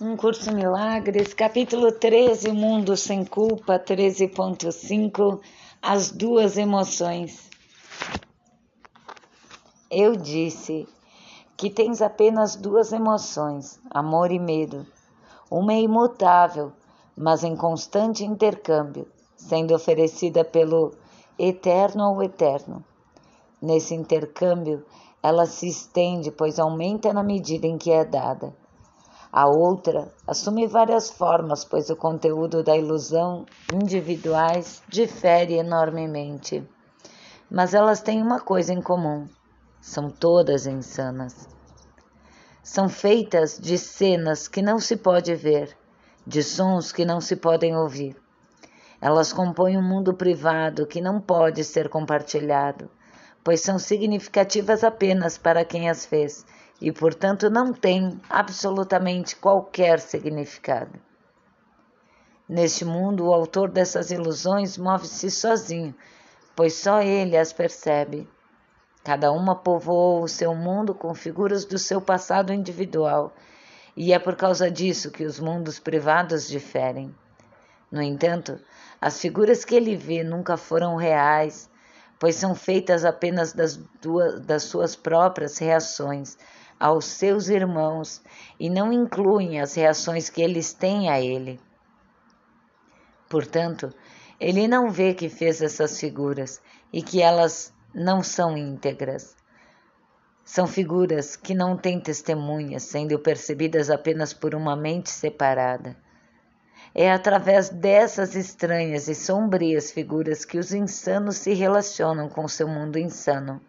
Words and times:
Um 0.00 0.16
Curso 0.16 0.54
Milagres, 0.54 1.34
capítulo 1.34 1.90
13, 1.90 2.52
Mundo 2.52 2.96
Sem 2.96 3.24
Culpa, 3.24 3.80
13.5, 3.80 5.40
As 5.82 6.12
Duas 6.12 6.56
Emoções. 6.56 7.50
Eu 9.90 10.14
disse 10.14 10.86
que 11.56 11.68
tens 11.68 12.00
apenas 12.00 12.54
duas 12.54 12.92
emoções, 12.92 13.80
amor 13.90 14.30
e 14.30 14.38
medo. 14.38 14.86
Uma 15.50 15.72
é 15.72 15.80
imutável, 15.80 16.70
mas 17.16 17.42
em 17.42 17.56
constante 17.56 18.24
intercâmbio, 18.24 19.04
sendo 19.34 19.74
oferecida 19.74 20.44
pelo 20.44 20.92
eterno 21.36 22.04
ao 22.04 22.22
eterno. 22.22 22.84
Nesse 23.60 23.96
intercâmbio, 23.96 24.86
ela 25.20 25.44
se 25.44 25.66
estende, 25.66 26.30
pois 26.30 26.60
aumenta 26.60 27.12
na 27.12 27.24
medida 27.24 27.66
em 27.66 27.76
que 27.76 27.90
é 27.90 28.04
dada 28.04 28.54
a 29.32 29.46
outra 29.46 30.10
assume 30.26 30.66
várias 30.66 31.10
formas, 31.10 31.62
pois 31.62 31.90
o 31.90 31.96
conteúdo 31.96 32.62
da 32.62 32.76
ilusão 32.76 33.44
individuais 33.72 34.82
difere 34.88 35.54
enormemente. 35.54 36.66
Mas 37.50 37.74
elas 37.74 38.00
têm 38.00 38.22
uma 38.22 38.40
coisa 38.40 38.72
em 38.72 38.80
comum: 38.80 39.28
são 39.80 40.10
todas 40.10 40.66
insanas. 40.66 41.46
São 42.62 42.88
feitas 42.88 43.58
de 43.58 43.76
cenas 43.76 44.48
que 44.48 44.62
não 44.62 44.78
se 44.78 44.96
pode 44.96 45.34
ver, 45.34 45.76
de 46.26 46.42
sons 46.42 46.90
que 46.90 47.04
não 47.04 47.20
se 47.20 47.36
podem 47.36 47.76
ouvir. 47.76 48.16
Elas 49.00 49.32
compõem 49.32 49.76
um 49.76 49.82
mundo 49.82 50.14
privado 50.14 50.86
que 50.86 51.00
não 51.00 51.20
pode 51.20 51.64
ser 51.64 51.88
compartilhado, 51.88 52.90
pois 53.44 53.60
são 53.60 53.78
significativas 53.78 54.82
apenas 54.82 55.38
para 55.38 55.64
quem 55.64 55.88
as 55.88 56.04
fez 56.04 56.44
e, 56.80 56.92
portanto, 56.92 57.50
não 57.50 57.72
tem 57.72 58.20
absolutamente 58.28 59.34
qualquer 59.36 59.98
significado. 59.98 60.98
Neste 62.48 62.84
mundo, 62.84 63.26
o 63.26 63.34
autor 63.34 63.68
dessas 63.68 64.10
ilusões 64.10 64.78
move-se 64.78 65.30
sozinho, 65.30 65.94
pois 66.54 66.74
só 66.74 67.02
ele 67.02 67.36
as 67.36 67.52
percebe. 67.52 68.28
Cada 69.04 69.32
uma 69.32 69.54
povoou 69.54 70.22
o 70.22 70.28
seu 70.28 70.54
mundo 70.54 70.94
com 70.94 71.14
figuras 71.14 71.64
do 71.64 71.78
seu 71.78 72.00
passado 72.00 72.52
individual, 72.52 73.34
e 73.96 74.12
é 74.12 74.18
por 74.18 74.36
causa 74.36 74.70
disso 74.70 75.10
que 75.10 75.24
os 75.24 75.40
mundos 75.40 75.78
privados 75.78 76.48
diferem. 76.48 77.14
No 77.90 78.00
entanto, 78.00 78.58
as 79.00 79.20
figuras 79.20 79.64
que 79.64 79.74
ele 79.74 79.96
vê 79.96 80.22
nunca 80.22 80.56
foram 80.56 80.94
reais, 80.96 81.68
pois 82.18 82.36
são 82.36 82.54
feitas 82.54 83.04
apenas 83.04 83.52
das, 83.52 83.76
duas, 84.00 84.40
das 84.40 84.64
suas 84.64 84.94
próprias 84.94 85.58
reações 85.58 86.38
aos 86.78 87.06
seus 87.06 87.48
irmãos 87.48 88.22
e 88.58 88.70
não 88.70 88.92
incluem 88.92 89.60
as 89.60 89.74
reações 89.74 90.30
que 90.30 90.40
eles 90.40 90.72
têm 90.72 91.10
a 91.10 91.20
ele. 91.20 91.60
Portanto, 93.28 93.92
ele 94.40 94.68
não 94.68 94.90
vê 94.90 95.12
que 95.12 95.28
fez 95.28 95.60
essas 95.60 95.98
figuras 95.98 96.60
e 96.92 97.02
que 97.02 97.20
elas 97.20 97.72
não 97.94 98.22
são 98.22 98.56
íntegras. 98.56 99.36
São 100.44 100.66
figuras 100.66 101.36
que 101.36 101.54
não 101.54 101.76
têm 101.76 102.00
testemunhas, 102.00 102.84
sendo 102.84 103.18
percebidas 103.18 103.90
apenas 103.90 104.32
por 104.32 104.54
uma 104.54 104.74
mente 104.74 105.10
separada. 105.10 105.96
É 106.94 107.12
através 107.12 107.68
dessas 107.68 108.34
estranhas 108.34 109.08
e 109.08 109.14
sombrias 109.14 109.90
figuras 109.90 110.44
que 110.44 110.58
os 110.58 110.72
insanos 110.72 111.36
se 111.36 111.52
relacionam 111.52 112.28
com 112.30 112.48
seu 112.48 112.66
mundo 112.66 112.98
insano 112.98 113.60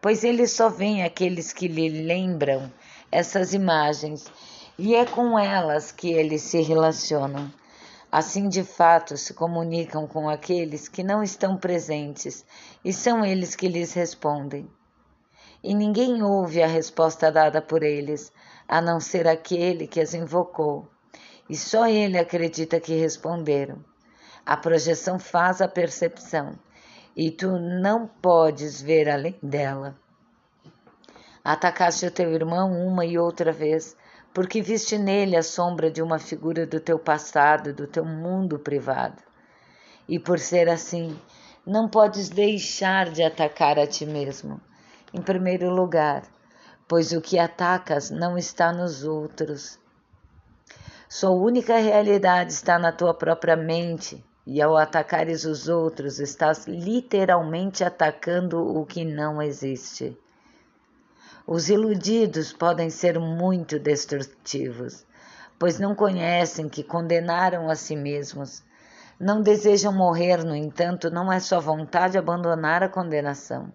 pois 0.00 0.24
ele 0.24 0.46
só 0.46 0.68
vê 0.68 1.02
aqueles 1.02 1.52
que 1.52 1.68
lhe 1.68 1.88
lembram 1.88 2.72
essas 3.10 3.54
imagens 3.54 4.30
e 4.78 4.94
é 4.94 5.06
com 5.06 5.38
elas 5.38 5.90
que 5.90 6.12
eles 6.12 6.42
se 6.42 6.60
relacionam. 6.60 7.50
Assim, 8.10 8.48
de 8.48 8.62
fato, 8.62 9.16
se 9.16 9.34
comunicam 9.34 10.06
com 10.06 10.28
aqueles 10.28 10.88
que 10.88 11.02
não 11.02 11.22
estão 11.22 11.56
presentes 11.56 12.44
e 12.84 12.92
são 12.92 13.24
eles 13.24 13.56
que 13.56 13.68
lhes 13.68 13.92
respondem. 13.92 14.68
E 15.62 15.74
ninguém 15.74 16.22
ouve 16.22 16.62
a 16.62 16.66
resposta 16.66 17.32
dada 17.32 17.60
por 17.60 17.82
eles, 17.82 18.32
a 18.68 18.80
não 18.80 19.00
ser 19.00 19.26
aquele 19.26 19.86
que 19.86 20.00
as 20.00 20.14
invocou, 20.14 20.86
e 21.48 21.56
só 21.56 21.88
ele 21.88 22.18
acredita 22.18 22.78
que 22.78 22.94
responderam. 22.94 23.84
A 24.44 24.56
projeção 24.56 25.18
faz 25.18 25.60
a 25.60 25.66
percepção 25.66 26.56
e 27.16 27.30
tu 27.30 27.58
não 27.58 28.06
podes 28.06 28.82
ver 28.82 29.08
além 29.08 29.38
dela. 29.42 29.96
Atacaste 31.42 32.04
o 32.04 32.10
teu 32.10 32.30
irmão 32.32 32.72
uma 32.72 33.06
e 33.06 33.18
outra 33.18 33.52
vez, 33.52 33.96
porque 34.34 34.60
viste 34.60 34.98
nele 34.98 35.34
a 35.34 35.42
sombra 35.42 35.90
de 35.90 36.02
uma 36.02 36.18
figura 36.18 36.66
do 36.66 36.78
teu 36.78 36.98
passado, 36.98 37.72
do 37.72 37.86
teu 37.86 38.04
mundo 38.04 38.58
privado. 38.58 39.22
E 40.06 40.18
por 40.18 40.38
ser 40.38 40.68
assim, 40.68 41.18
não 41.64 41.88
podes 41.88 42.28
deixar 42.28 43.10
de 43.10 43.22
atacar 43.22 43.78
a 43.78 43.86
ti 43.86 44.04
mesmo. 44.04 44.60
Em 45.14 45.22
primeiro 45.22 45.70
lugar, 45.70 46.22
pois 46.86 47.12
o 47.12 47.20
que 47.20 47.38
atacas 47.38 48.10
não 48.10 48.36
está 48.36 48.72
nos 48.72 49.04
outros. 49.04 49.78
Sua 51.08 51.30
única 51.30 51.78
realidade 51.78 52.52
está 52.52 52.78
na 52.78 52.92
tua 52.92 53.14
própria 53.14 53.56
mente, 53.56 54.22
e 54.46 54.62
ao 54.62 54.76
atacares 54.76 55.44
os 55.44 55.68
outros, 55.68 56.20
estás 56.20 56.66
literalmente 56.66 57.82
atacando 57.82 58.60
o 58.60 58.86
que 58.86 59.04
não 59.04 59.42
existe. 59.42 60.16
Os 61.44 61.68
iludidos 61.68 62.52
podem 62.52 62.88
ser 62.88 63.18
muito 63.18 63.78
destrutivos, 63.78 65.04
pois 65.58 65.80
não 65.80 65.96
conhecem 65.96 66.68
que 66.68 66.84
condenaram 66.84 67.68
a 67.68 67.74
si 67.74 67.96
mesmos. 67.96 68.62
Não 69.18 69.42
desejam 69.42 69.92
morrer, 69.92 70.44
no 70.44 70.54
entanto, 70.54 71.10
não 71.10 71.32
é 71.32 71.40
sua 71.40 71.58
vontade 71.58 72.16
abandonar 72.16 72.82
a 72.82 72.88
condenação. 72.88 73.72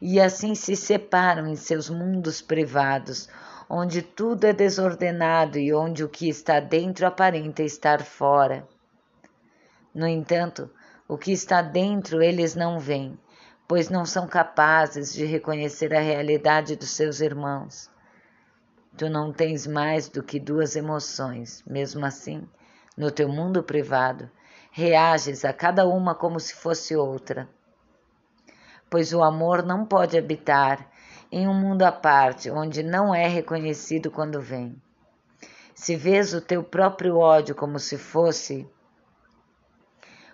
E 0.00 0.20
assim 0.20 0.54
se 0.54 0.74
separam 0.74 1.46
em 1.46 1.56
seus 1.56 1.88
mundos 1.88 2.40
privados, 2.42 3.28
onde 3.68 4.02
tudo 4.02 4.44
é 4.44 4.52
desordenado 4.52 5.58
e 5.58 5.72
onde 5.72 6.02
o 6.02 6.08
que 6.08 6.28
está 6.28 6.58
dentro 6.58 7.06
aparenta 7.06 7.62
estar 7.62 8.02
fora. 8.02 8.66
No 9.96 10.06
entanto, 10.06 10.68
o 11.08 11.16
que 11.16 11.32
está 11.32 11.62
dentro 11.62 12.22
eles 12.22 12.54
não 12.54 12.78
veem, 12.78 13.18
pois 13.66 13.88
não 13.88 14.04
são 14.04 14.28
capazes 14.28 15.10
de 15.10 15.24
reconhecer 15.24 15.94
a 15.94 16.00
realidade 16.00 16.76
dos 16.76 16.90
seus 16.90 17.20
irmãos. 17.20 17.90
Tu 18.94 19.08
não 19.08 19.32
tens 19.32 19.66
mais 19.66 20.06
do 20.06 20.22
que 20.22 20.38
duas 20.38 20.76
emoções, 20.76 21.64
mesmo 21.66 22.04
assim, 22.04 22.46
no 22.94 23.10
teu 23.10 23.26
mundo 23.26 23.62
privado, 23.62 24.30
reages 24.70 25.46
a 25.46 25.52
cada 25.54 25.86
uma 25.86 26.14
como 26.14 26.38
se 26.38 26.54
fosse 26.54 26.94
outra. 26.94 27.48
Pois 28.90 29.14
o 29.14 29.22
amor 29.22 29.62
não 29.62 29.86
pode 29.86 30.18
habitar 30.18 30.90
em 31.32 31.48
um 31.48 31.54
mundo 31.54 31.84
à 31.84 31.90
parte, 31.90 32.50
onde 32.50 32.82
não 32.82 33.14
é 33.14 33.26
reconhecido 33.26 34.10
quando 34.10 34.42
vem. 34.42 34.76
Se 35.74 35.96
vês 35.96 36.34
o 36.34 36.42
teu 36.42 36.62
próprio 36.62 37.16
ódio 37.16 37.54
como 37.54 37.78
se 37.78 37.96
fosse 37.96 38.70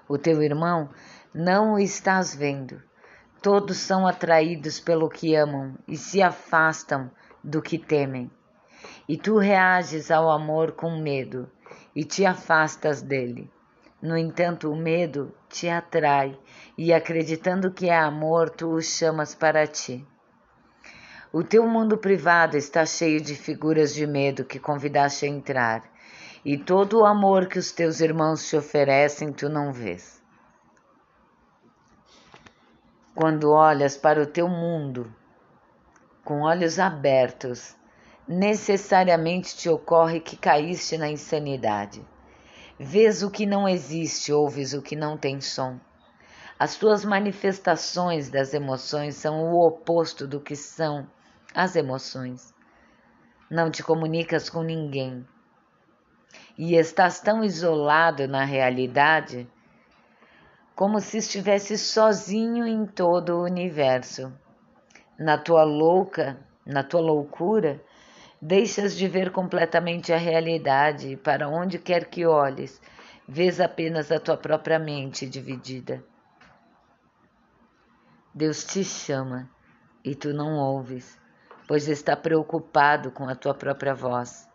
o 0.08 0.18
teu 0.18 0.42
irmão, 0.42 0.90
não 1.34 1.74
o 1.74 1.78
estás 1.78 2.34
vendo. 2.34 2.82
Todos 3.40 3.78
são 3.78 4.06
atraídos 4.06 4.78
pelo 4.78 5.08
que 5.08 5.34
amam 5.34 5.74
e 5.88 5.96
se 5.96 6.22
afastam 6.22 7.10
do 7.42 7.60
que 7.60 7.78
temem. 7.78 8.30
E 9.08 9.16
tu 9.16 9.38
reages 9.38 10.10
ao 10.10 10.30
amor 10.30 10.72
com 10.72 11.00
medo 11.00 11.50
e 11.94 12.04
te 12.04 12.24
afastas 12.24 13.02
dele. 13.02 13.50
No 14.00 14.16
entanto, 14.16 14.70
o 14.70 14.76
medo 14.76 15.32
te 15.48 15.68
atrai 15.68 16.38
e, 16.76 16.92
acreditando 16.92 17.70
que 17.70 17.88
é 17.88 17.96
amor, 17.96 18.50
tu 18.50 18.70
o 18.70 18.82
chamas 18.82 19.34
para 19.34 19.66
ti. 19.66 20.06
O 21.32 21.42
teu 21.42 21.66
mundo 21.66 21.96
privado 21.96 22.56
está 22.56 22.84
cheio 22.84 23.20
de 23.20 23.34
figuras 23.34 23.94
de 23.94 24.06
medo 24.06 24.44
que 24.44 24.58
convidaste 24.58 25.24
a 25.24 25.28
entrar 25.28 25.82
e 26.44 26.58
todo 26.58 27.00
o 27.00 27.04
amor 27.04 27.46
que 27.46 27.58
os 27.58 27.70
teus 27.70 28.00
irmãos 28.00 28.48
te 28.48 28.56
oferecem 28.56 29.32
tu 29.32 29.48
não 29.48 29.72
vês. 29.72 30.20
Quando 33.14 33.52
olhas 33.52 33.96
para 33.96 34.20
o 34.20 34.26
teu 34.26 34.48
mundo 34.48 35.14
com 36.24 36.42
olhos 36.42 36.78
abertos, 36.78 37.76
necessariamente 38.26 39.56
te 39.56 39.68
ocorre 39.68 40.20
que 40.20 40.36
caíste 40.36 40.96
na 40.96 41.08
insanidade. 41.08 42.04
Vês 42.78 43.22
o 43.22 43.30
que 43.30 43.46
não 43.46 43.68
existe, 43.68 44.32
ouves 44.32 44.72
o 44.72 44.82
que 44.82 44.96
não 44.96 45.16
tem 45.16 45.40
som. 45.40 45.78
As 46.58 46.76
tuas 46.76 47.04
manifestações 47.04 48.30
das 48.30 48.54
emoções 48.54 49.16
são 49.16 49.44
o 49.44 49.66
oposto 49.66 50.26
do 50.26 50.40
que 50.40 50.56
são 50.56 51.06
as 51.54 51.76
emoções. 51.76 52.54
Não 53.50 53.70
te 53.70 53.82
comunicas 53.82 54.48
com 54.48 54.62
ninguém, 54.62 55.26
e 56.56 56.74
estás 56.74 57.20
tão 57.20 57.44
isolado 57.44 58.26
na 58.28 58.44
realidade 58.44 59.48
como 60.74 61.00
se 61.00 61.18
estivesse 61.18 61.76
sozinho 61.76 62.66
em 62.66 62.86
todo 62.86 63.36
o 63.36 63.44
universo. 63.44 64.32
Na 65.18 65.36
tua 65.38 65.62
louca, 65.62 66.38
na 66.64 66.82
tua 66.82 67.00
loucura, 67.00 67.80
Deixas 68.44 68.96
de 68.96 69.06
ver 69.06 69.30
completamente 69.30 70.12
a 70.12 70.16
realidade 70.16 71.16
para 71.16 71.48
onde 71.48 71.78
quer 71.78 72.06
que 72.06 72.26
olhes, 72.26 72.82
vês 73.28 73.60
apenas 73.60 74.10
a 74.10 74.18
tua 74.18 74.36
própria 74.36 74.80
mente 74.80 75.28
dividida. 75.28 76.02
Deus 78.34 78.64
te 78.64 78.82
chama 78.82 79.48
e 80.04 80.16
tu 80.16 80.34
não 80.34 80.58
ouves, 80.58 81.16
pois 81.68 81.86
está 81.86 82.16
preocupado 82.16 83.12
com 83.12 83.28
a 83.28 83.36
tua 83.36 83.54
própria 83.54 83.94
voz. 83.94 84.48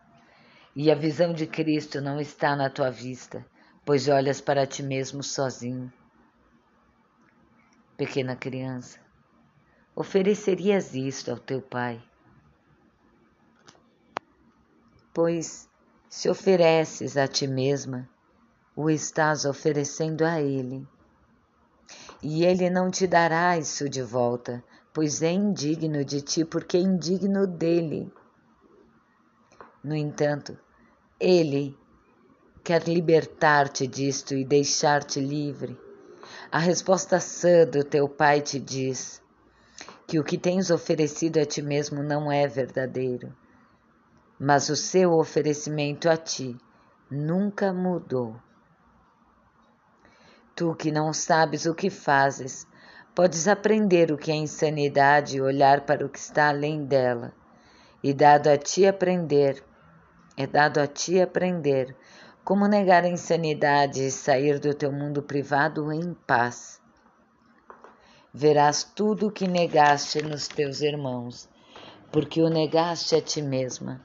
E 0.80 0.92
a 0.92 0.94
visão 0.94 1.32
de 1.32 1.44
Cristo 1.44 2.00
não 2.00 2.20
está 2.20 2.54
na 2.54 2.70
tua 2.70 2.88
vista, 2.88 3.44
pois 3.84 4.06
olhas 4.06 4.40
para 4.40 4.64
ti 4.64 4.80
mesmo 4.80 5.24
sozinho. 5.24 5.92
Pequena 7.96 8.36
criança, 8.36 9.00
oferecerias 9.92 10.94
isto 10.94 11.32
ao 11.32 11.36
teu 11.36 11.60
pai? 11.60 12.00
Pois, 15.12 15.68
se 16.08 16.30
ofereces 16.30 17.16
a 17.16 17.26
ti 17.26 17.48
mesma, 17.48 18.08
o 18.76 18.88
estás 18.88 19.44
oferecendo 19.44 20.24
a 20.24 20.40
ele. 20.40 20.86
E 22.22 22.44
ele 22.44 22.70
não 22.70 22.88
te 22.88 23.04
dará 23.04 23.58
isso 23.58 23.88
de 23.88 24.00
volta, 24.00 24.62
pois 24.94 25.22
é 25.22 25.32
indigno 25.32 26.04
de 26.04 26.22
ti, 26.22 26.44
porque 26.44 26.76
é 26.76 26.80
indigno 26.80 27.48
dele. 27.48 28.12
No 29.82 29.96
entanto, 29.96 30.56
ele 31.20 31.76
quer 32.62 32.86
libertar-te 32.86 33.86
disto 33.86 34.34
e 34.34 34.44
deixar-te 34.44 35.20
livre. 35.20 35.76
A 36.50 36.58
resposta 36.58 37.18
sã 37.18 37.66
do 37.66 37.82
teu 37.82 38.08
pai 38.08 38.40
te 38.40 38.60
diz 38.60 39.20
que 40.06 40.18
o 40.18 40.24
que 40.24 40.38
tens 40.38 40.70
oferecido 40.70 41.40
a 41.40 41.44
ti 41.44 41.60
mesmo 41.60 42.02
não 42.02 42.30
é 42.30 42.46
verdadeiro, 42.46 43.34
mas 44.38 44.68
o 44.68 44.76
seu 44.76 45.12
oferecimento 45.12 46.08
a 46.08 46.16
ti 46.16 46.56
nunca 47.10 47.72
mudou. 47.72 48.36
Tu 50.54 50.74
que 50.76 50.90
não 50.92 51.12
sabes 51.12 51.66
o 51.66 51.74
que 51.74 51.90
fazes, 51.90 52.66
podes 53.14 53.48
aprender 53.48 54.12
o 54.12 54.16
que 54.16 54.30
é 54.30 54.34
insanidade 54.34 55.36
e 55.36 55.40
olhar 55.40 55.82
para 55.82 56.06
o 56.06 56.08
que 56.08 56.18
está 56.18 56.48
além 56.48 56.84
dela. 56.84 57.32
E 58.02 58.14
dado 58.14 58.48
a 58.48 58.56
ti 58.56 58.86
aprender, 58.86 59.62
é 60.38 60.46
dado 60.46 60.78
a 60.78 60.86
ti 60.86 61.20
aprender 61.20 61.96
como 62.44 62.68
negar 62.68 63.02
a 63.02 63.08
insanidade 63.08 64.06
e 64.06 64.10
sair 64.12 64.60
do 64.60 64.72
teu 64.72 64.92
mundo 64.92 65.20
privado 65.20 65.92
em 65.92 66.14
paz? 66.14 66.80
Verás 68.32 68.84
tudo 68.84 69.26
o 69.26 69.32
que 69.32 69.48
negaste 69.48 70.22
nos 70.22 70.46
teus 70.46 70.80
irmãos, 70.80 71.48
porque 72.12 72.40
o 72.40 72.48
negaste 72.48 73.16
a 73.16 73.20
ti 73.20 73.42
mesma. 73.42 74.00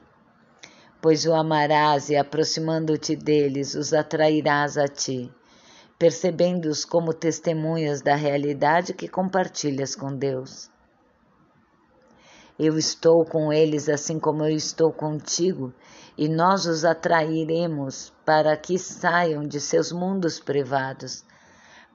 Pois 1.00 1.24
o 1.24 1.32
amarás 1.32 2.10
e, 2.10 2.16
aproximando-te 2.16 3.14
deles, 3.14 3.76
os 3.76 3.94
atrairás 3.94 4.76
a 4.76 4.88
ti, 4.88 5.32
percebendo-os 5.96 6.84
como 6.84 7.14
testemunhas 7.14 8.02
da 8.02 8.16
realidade 8.16 8.92
que 8.92 9.06
compartilhas 9.06 9.94
com 9.94 10.12
Deus. 10.16 10.68
Eu 12.58 12.78
estou 12.78 13.24
com 13.24 13.52
eles 13.52 13.88
assim 13.88 14.18
como 14.18 14.44
eu 14.44 14.54
estou 14.54 14.92
contigo, 14.92 15.72
e 16.16 16.28
nós 16.28 16.66
os 16.66 16.84
atrairemos 16.84 18.12
para 18.24 18.56
que 18.56 18.78
saiam 18.78 19.42
de 19.42 19.60
seus 19.60 19.90
mundos 19.90 20.38
privados. 20.38 21.24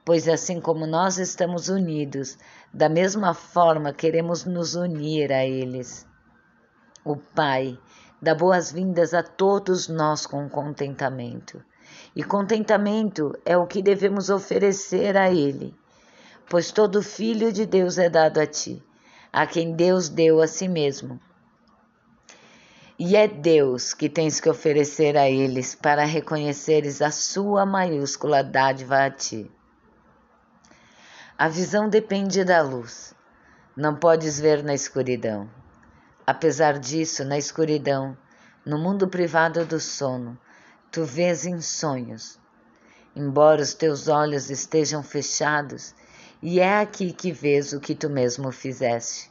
Pois 0.04 0.28
assim 0.28 0.60
como 0.60 0.86
nós 0.86 1.18
estamos 1.18 1.68
unidos, 1.68 2.36
da 2.72 2.88
mesma 2.88 3.32
forma 3.32 3.92
queremos 3.92 4.44
nos 4.44 4.74
unir 4.74 5.32
a 5.32 5.46
eles. 5.46 6.06
O 7.04 7.16
Pai 7.16 7.78
dá 8.20 8.34
boas-vindas 8.34 9.14
a 9.14 9.22
todos 9.22 9.88
nós 9.88 10.26
com 10.26 10.48
contentamento. 10.48 11.62
E 12.14 12.22
contentamento 12.22 13.32
é 13.44 13.56
o 13.56 13.66
que 13.66 13.82
devemos 13.82 14.28
oferecer 14.28 15.16
a 15.16 15.30
Ele, 15.30 15.74
pois 16.48 16.70
todo 16.70 17.02
filho 17.02 17.52
de 17.52 17.64
Deus 17.64 17.98
é 17.98 18.10
dado 18.10 18.38
a 18.38 18.46
ti, 18.46 18.82
a 19.32 19.46
quem 19.46 19.74
Deus 19.74 20.08
deu 20.08 20.40
a 20.40 20.46
si 20.46 20.68
mesmo 20.68 21.20
e 23.02 23.16
é 23.16 23.26
Deus 23.26 23.94
que 23.94 24.10
tens 24.10 24.40
que 24.40 24.50
oferecer 24.50 25.16
a 25.16 25.26
eles 25.26 25.74
para 25.74 26.04
reconheceres 26.04 27.00
a 27.00 27.10
sua 27.10 27.64
maiúscula 27.64 28.44
dádiva 28.44 29.06
a 29.06 29.10
ti. 29.10 29.50
A 31.38 31.48
visão 31.48 31.88
depende 31.88 32.44
da 32.44 32.60
luz. 32.60 33.14
Não 33.74 33.96
podes 33.96 34.38
ver 34.38 34.62
na 34.62 34.74
escuridão. 34.74 35.48
Apesar 36.26 36.78
disso, 36.78 37.24
na 37.24 37.38
escuridão, 37.38 38.14
no 38.66 38.78
mundo 38.78 39.08
privado 39.08 39.64
do 39.64 39.80
sono, 39.80 40.38
tu 40.92 41.02
vês 41.02 41.46
em 41.46 41.62
sonhos. 41.62 42.38
Embora 43.16 43.62
os 43.62 43.72
teus 43.72 44.08
olhos 44.08 44.50
estejam 44.50 45.02
fechados, 45.02 45.94
e 46.42 46.58
é 46.58 46.78
aqui 46.80 47.12
que 47.12 47.32
vês 47.32 47.72
o 47.72 47.80
que 47.80 47.94
tu 47.94 48.08
mesmo 48.08 48.50
fizeste. 48.50 49.30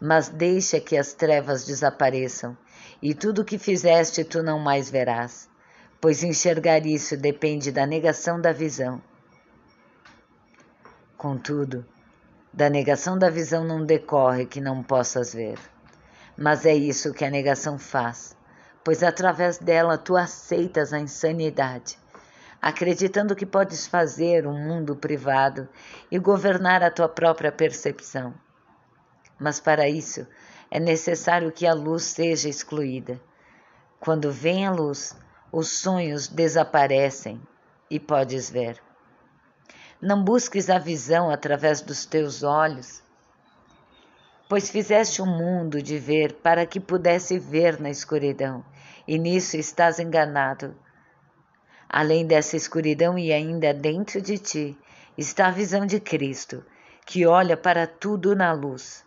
Mas 0.00 0.28
deixa 0.28 0.80
que 0.80 0.96
as 0.96 1.12
trevas 1.12 1.64
desapareçam 1.64 2.56
e 3.02 3.14
tudo 3.14 3.42
o 3.42 3.44
que 3.44 3.58
fizeste 3.58 4.24
tu 4.24 4.42
não 4.42 4.58
mais 4.58 4.90
verás, 4.90 5.48
pois 6.00 6.22
enxergar 6.22 6.86
isso 6.86 7.16
depende 7.16 7.70
da 7.70 7.86
negação 7.86 8.40
da 8.40 8.52
visão. 8.52 9.00
Contudo, 11.16 11.84
da 12.52 12.70
negação 12.70 13.18
da 13.18 13.28
visão 13.28 13.64
não 13.64 13.84
decorre 13.84 14.46
que 14.46 14.60
não 14.60 14.82
possas 14.82 15.34
ver, 15.34 15.58
mas 16.36 16.64
é 16.64 16.74
isso 16.74 17.12
que 17.12 17.24
a 17.24 17.30
negação 17.30 17.78
faz, 17.78 18.36
pois 18.82 19.02
através 19.02 19.58
dela 19.58 19.98
tu 19.98 20.16
aceitas 20.16 20.92
a 20.92 20.98
insanidade, 20.98 21.98
acreditando 22.66 23.36
que 23.36 23.46
podes 23.46 23.86
fazer 23.86 24.44
um 24.44 24.58
mundo 24.58 24.96
privado 24.96 25.68
e 26.10 26.18
governar 26.18 26.82
a 26.82 26.90
tua 26.90 27.08
própria 27.08 27.52
percepção. 27.52 28.34
Mas 29.38 29.60
para 29.60 29.88
isso, 29.88 30.26
é 30.68 30.80
necessário 30.80 31.52
que 31.52 31.64
a 31.64 31.72
luz 31.72 32.02
seja 32.02 32.48
excluída. 32.48 33.20
Quando 34.00 34.32
vem 34.32 34.66
a 34.66 34.72
luz, 34.72 35.16
os 35.52 35.78
sonhos 35.78 36.26
desaparecem 36.26 37.40
e 37.88 38.00
podes 38.00 38.50
ver. 38.50 38.82
Não 40.02 40.24
busques 40.24 40.68
a 40.68 40.76
visão 40.76 41.30
através 41.30 41.80
dos 41.80 42.04
teus 42.04 42.42
olhos, 42.42 43.00
pois 44.48 44.68
fizeste 44.68 45.22
o 45.22 45.24
um 45.24 45.38
mundo 45.38 45.80
de 45.80 46.00
ver 46.00 46.32
para 46.42 46.66
que 46.66 46.80
pudesse 46.80 47.38
ver 47.38 47.78
na 47.78 47.90
escuridão, 47.90 48.64
e 49.06 49.16
nisso 49.20 49.56
estás 49.56 50.00
enganado. 50.00 50.74
Além 51.88 52.26
dessa 52.26 52.56
escuridão 52.56 53.18
e 53.18 53.32
ainda 53.32 53.72
dentro 53.72 54.20
de 54.20 54.38
ti 54.38 54.78
está 55.16 55.46
a 55.46 55.52
visão 55.52 55.86
de 55.86 56.00
Cristo, 56.00 56.64
que 57.06 57.24
olha 57.26 57.56
para 57.56 57.86
tudo 57.86 58.34
na 58.34 58.52
luz. 58.52 59.04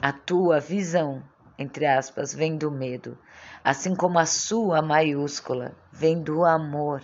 A 0.00 0.12
tua 0.12 0.60
visão, 0.60 1.22
entre 1.58 1.86
aspas, 1.86 2.34
vem 2.34 2.56
do 2.56 2.70
medo, 2.70 3.16
assim 3.64 3.94
como 3.94 4.18
a 4.18 4.26
sua 4.26 4.82
maiúscula 4.82 5.74
vem 5.90 6.22
do 6.22 6.44
amor. 6.44 7.02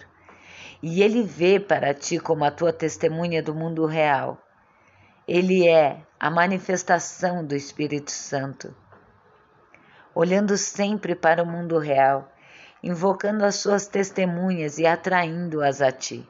E 0.82 1.02
ele 1.02 1.22
vê 1.22 1.58
para 1.58 1.94
ti 1.94 2.18
como 2.18 2.44
a 2.44 2.50
tua 2.50 2.72
testemunha 2.72 3.42
do 3.42 3.54
mundo 3.54 3.86
real. 3.86 4.38
Ele 5.26 5.66
é 5.66 6.02
a 6.20 6.30
manifestação 6.30 7.44
do 7.44 7.56
Espírito 7.56 8.10
Santo. 8.10 8.76
Olhando 10.14 10.58
sempre 10.58 11.14
para 11.14 11.42
o 11.42 11.46
mundo 11.46 11.78
real, 11.78 12.30
invocando 12.84 13.44
as 13.44 13.56
suas 13.56 13.86
testemunhas 13.86 14.78
e 14.78 14.86
atraindo-as 14.86 15.80
a 15.80 15.90
ti. 15.90 16.28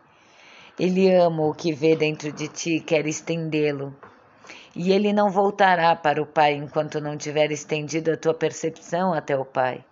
Ele 0.79 1.13
ama 1.13 1.43
o 1.43 1.55
que 1.55 1.73
vê 1.73 1.97
dentro 1.97 2.31
de 2.33 2.47
ti 2.47 2.77
e 2.77 2.81
quer 2.81 3.07
estendê-lo 3.07 3.95
e 4.77 4.93
ele 4.93 5.13
não 5.13 5.31
voltará 5.31 5.95
para 5.95 6.23
o 6.23 6.27
Pai 6.27 6.55
enquanto 6.55 7.01
não 7.01 7.17
tiver 7.17 7.51
estendido 7.53 8.13
a 8.13 8.17
tua 8.17 8.35
percepção 8.35 9.13
até 9.13 9.37
o 9.37 9.45
Pai. 9.45 9.85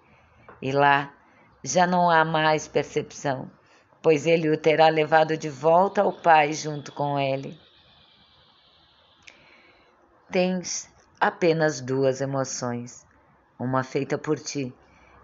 E 0.61 0.73
lá 0.73 1.12
já 1.62 1.87
não 1.87 2.11
há 2.11 2.25
mais 2.25 2.66
percepção, 2.66 3.50
pois 4.00 4.26
ele 4.26 4.50
o 4.50 4.57
terá 4.57 4.88
levado 4.88 5.37
de 5.37 5.49
volta 5.49 6.02
ao 6.02 6.12
Pai 6.12 6.52
junto 6.52 6.92
com 6.92 7.19
ele. 7.19 7.57
Tens 10.31 10.88
apenas 11.21 11.81
duas 11.81 12.21
emoções, 12.21 13.07
uma 13.59 13.85
feita 13.85 14.19
por 14.19 14.38
ti 14.38 14.75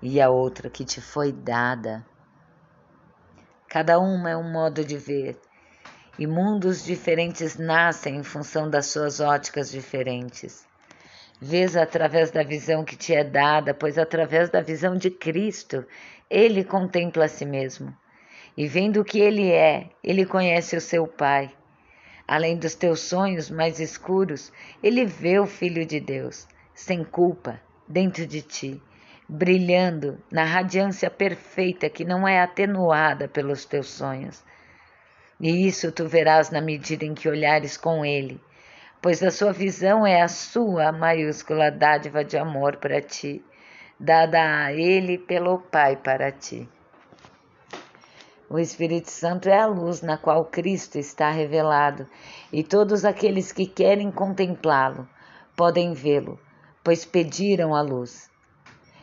e 0.02 0.20
a 0.20 0.30
outra 0.30 0.70
que 0.70 0.84
te 0.84 1.00
foi 1.00 1.32
dada. 1.32 2.04
Cada 3.68 3.98
uma 3.98 4.30
é 4.30 4.36
um 4.36 4.50
modo 4.50 4.84
de 4.84 4.96
ver, 4.96 5.38
e 6.18 6.26
mundos 6.26 6.84
diferentes 6.84 7.56
nascem 7.56 8.16
em 8.16 8.22
função 8.22 8.70
das 8.70 8.86
suas 8.86 9.20
óticas 9.20 9.70
diferentes. 9.70 10.66
Vês 11.40 11.76
através 11.76 12.30
da 12.30 12.42
visão 12.42 12.84
que 12.84 12.96
te 12.96 13.14
é 13.14 13.22
dada, 13.22 13.72
pois 13.72 13.96
através 13.96 14.50
da 14.50 14.60
visão 14.60 14.96
de 14.96 15.10
Cristo, 15.10 15.86
ele 16.28 16.64
contempla 16.64 17.26
a 17.26 17.28
si 17.28 17.44
mesmo. 17.44 17.96
E 18.56 18.66
vendo 18.66 19.00
o 19.00 19.04
que 19.04 19.20
ele 19.20 19.52
é, 19.52 19.90
ele 20.02 20.26
conhece 20.26 20.76
o 20.76 20.80
seu 20.80 21.06
Pai. 21.06 21.52
Além 22.26 22.58
dos 22.58 22.74
teus 22.74 23.00
sonhos 23.00 23.48
mais 23.48 23.78
escuros, 23.78 24.52
ele 24.82 25.04
vê 25.04 25.38
o 25.38 25.46
Filho 25.46 25.86
de 25.86 26.00
Deus, 26.00 26.48
sem 26.74 27.04
culpa, 27.04 27.60
dentro 27.86 28.26
de 28.26 28.42
ti, 28.42 28.82
brilhando 29.28 30.18
na 30.30 30.44
radiância 30.44 31.10
perfeita 31.10 31.90
que 31.90 32.04
não 32.04 32.26
é 32.26 32.40
atenuada 32.40 33.28
pelos 33.28 33.64
teus 33.66 33.90
sonhos. 33.90 34.42
E 35.38 35.66
isso 35.66 35.92
tu 35.92 36.08
verás 36.08 36.50
na 36.50 36.60
medida 36.60 37.04
em 37.04 37.14
que 37.14 37.28
olhares 37.28 37.76
com 37.76 38.04
ele, 38.04 38.40
pois 39.02 39.22
a 39.22 39.30
sua 39.30 39.52
visão 39.52 40.06
é 40.06 40.22
a 40.22 40.28
sua 40.28 40.90
maiúscula 40.90 41.70
dádiva 41.70 42.24
de 42.24 42.38
amor 42.38 42.76
para 42.76 43.02
ti, 43.02 43.44
dada 44.00 44.64
a 44.64 44.72
ele 44.72 45.18
pelo 45.18 45.58
Pai 45.58 45.96
para 45.96 46.32
ti. 46.32 46.68
O 48.50 48.58
Espírito 48.58 49.10
Santo 49.10 49.48
é 49.48 49.58
a 49.58 49.66
luz 49.66 50.00
na 50.00 50.16
qual 50.16 50.46
Cristo 50.46 50.98
está 50.98 51.30
revelado, 51.30 52.06
e 52.50 52.64
todos 52.64 53.04
aqueles 53.04 53.52
que 53.52 53.66
querem 53.66 54.10
contemplá-lo 54.10 55.06
podem 55.54 55.92
vê-lo, 55.92 56.40
pois 56.82 57.04
pediram 57.04 57.74
a 57.74 57.82
luz. 57.82 58.27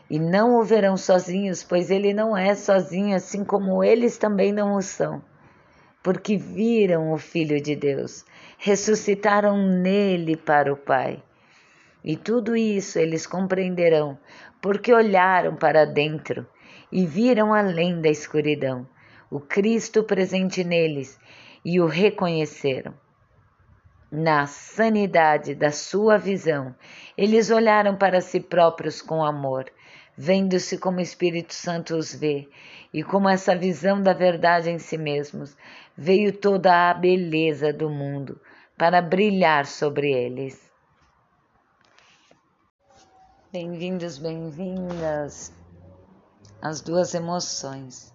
E 0.09 0.19
não 0.19 0.59
o 0.59 0.63
verão 0.63 0.95
sozinhos, 0.97 1.63
pois 1.63 1.89
ele 1.89 2.13
não 2.13 2.37
é 2.37 2.53
sozinho, 2.53 3.15
assim 3.15 3.43
como 3.43 3.83
eles 3.83 4.17
também 4.17 4.53
não 4.53 4.75
o 4.75 4.81
são. 4.81 5.21
Porque 6.03 6.37
viram 6.37 7.11
o 7.11 7.17
Filho 7.17 7.59
de 7.59 7.75
Deus, 7.75 8.23
ressuscitaram 8.57 9.57
nele 9.57 10.37
para 10.37 10.71
o 10.71 10.77
Pai. 10.77 11.23
E 12.03 12.15
tudo 12.15 12.55
isso 12.55 12.99
eles 12.99 13.25
compreenderão, 13.25 14.17
porque 14.61 14.93
olharam 14.93 15.55
para 15.55 15.85
dentro 15.85 16.45
e 16.91 17.05
viram 17.05 17.53
além 17.53 17.99
da 17.99 18.09
escuridão 18.09 18.87
o 19.29 19.39
Cristo 19.39 20.03
presente 20.03 20.63
neles 20.63 21.19
e 21.63 21.81
o 21.81 21.87
reconheceram. 21.87 22.93
Na 24.11 24.45
sanidade 24.45 25.55
da 25.55 25.71
sua 25.71 26.17
visão, 26.17 26.75
eles 27.17 27.49
olharam 27.49 27.97
para 27.97 28.21
si 28.21 28.39
próprios 28.39 29.01
com 29.01 29.23
amor, 29.23 29.65
vendo-se 30.17 30.77
como 30.77 30.97
o 30.97 31.01
Espírito 31.01 31.53
Santo 31.53 31.95
os 31.95 32.13
vê, 32.13 32.49
e 32.93 33.03
como 33.03 33.27
essa 33.27 33.55
visão 33.55 34.01
da 34.01 34.13
verdade 34.13 34.69
em 34.69 34.79
si 34.79 34.97
mesmos, 34.97 35.55
veio 35.97 36.31
toda 36.31 36.89
a 36.89 36.93
beleza 36.93 37.73
do 37.73 37.89
mundo 37.89 38.39
para 38.77 39.01
brilhar 39.01 39.65
sobre 39.65 40.11
eles. 40.11 40.71
Bem-vindos, 43.51 44.17
bem-vindas 44.17 45.53
às 46.61 46.81
duas 46.81 47.13
emoções. 47.13 48.13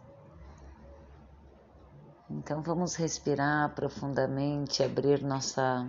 Então 2.30 2.62
vamos 2.62 2.94
respirar 2.94 3.74
profundamente, 3.74 4.82
abrir 4.82 5.22
nossa 5.22 5.86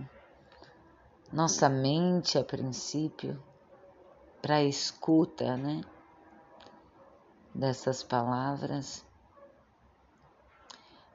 nossa 1.32 1.70
mente 1.70 2.38
a 2.38 2.44
princípio 2.44 3.41
para 4.41 4.63
escuta, 4.63 5.56
né? 5.56 5.82
Dessas 7.53 8.01
palavras, 8.01 9.05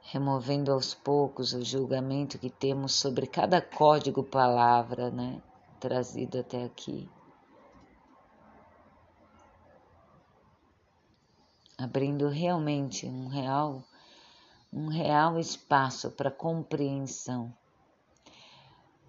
removendo 0.01 0.71
aos 0.71 0.93
poucos 0.93 1.53
o 1.53 1.63
julgamento 1.65 2.37
que 2.37 2.49
temos 2.49 2.93
sobre 2.93 3.25
cada 3.27 3.61
código 3.61 4.23
palavra, 4.23 5.09
né? 5.09 5.41
Trazido 5.79 6.39
até 6.39 6.63
aqui. 6.63 7.09
Abrindo 11.77 12.29
realmente 12.29 13.05
um 13.05 13.27
real 13.27 13.83
um 14.71 14.87
real 14.87 15.39
espaço 15.39 16.11
para 16.11 16.29
compreensão, 16.29 17.53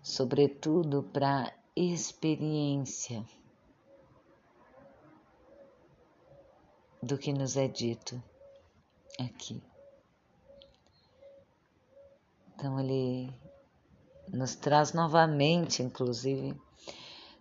sobretudo 0.02 1.02
para 1.02 1.52
experiência 1.74 3.24
do 7.02 7.16
que 7.16 7.32
nos 7.32 7.56
é 7.56 7.68
dito 7.68 8.22
aqui. 9.18 9.62
Então 12.54 12.78
ele 12.80 13.32
nos 14.32 14.54
traz 14.56 14.92
novamente, 14.92 15.82
inclusive, 15.82 16.60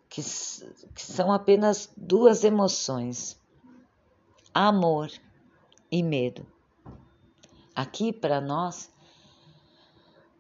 que, 0.10 0.22
que 0.22 1.02
são 1.02 1.32
apenas 1.32 1.92
duas 1.98 2.44
emoções: 2.44 3.40
amor 4.54 5.12
e 5.92 6.04
medo. 6.04 6.46
Aqui 7.76 8.12
para 8.12 8.42
nós, 8.42 8.92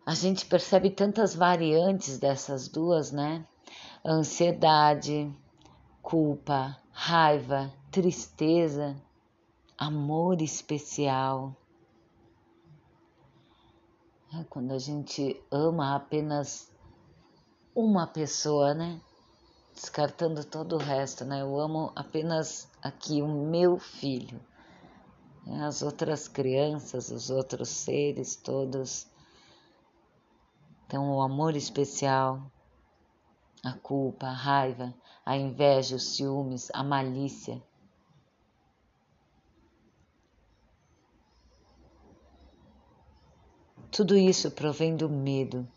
a 0.05 0.13
gente 0.13 0.45
percebe 0.45 0.89
tantas 0.89 1.35
variantes 1.35 2.17
dessas 2.17 2.67
duas, 2.67 3.11
né? 3.11 3.45
Ansiedade, 4.05 5.31
culpa, 6.01 6.77
raiva, 6.91 7.71
tristeza, 7.91 8.95
amor 9.77 10.41
especial. 10.41 11.55
É 14.33 14.43
quando 14.45 14.71
a 14.71 14.79
gente 14.79 15.41
ama 15.51 15.95
apenas 15.95 16.71
uma 17.75 18.07
pessoa, 18.07 18.73
né? 18.73 18.99
Descartando 19.73 20.43
todo 20.43 20.75
o 20.75 20.79
resto, 20.79 21.23
né? 21.23 21.41
Eu 21.41 21.59
amo 21.59 21.91
apenas 21.95 22.69
aqui 22.81 23.21
o 23.21 23.27
meu 23.27 23.77
filho 23.77 24.41
as 25.61 25.81
outras 25.81 26.27
crianças, 26.27 27.09
os 27.09 27.29
outros 27.29 27.69
seres 27.69 28.35
todos. 28.35 29.07
Então, 30.85 31.15
o 31.15 31.21
amor 31.21 31.55
especial, 31.55 32.51
a 33.63 33.73
culpa, 33.73 34.27
a 34.27 34.33
raiva, 34.33 34.93
a 35.25 35.37
inveja, 35.37 35.95
os 35.95 36.15
ciúmes, 36.15 36.69
a 36.73 36.83
malícia. 36.83 37.61
Tudo 43.97 44.15
isso 44.15 44.51
provém 44.51 44.95
do 44.95 45.09
medo. 45.09 45.67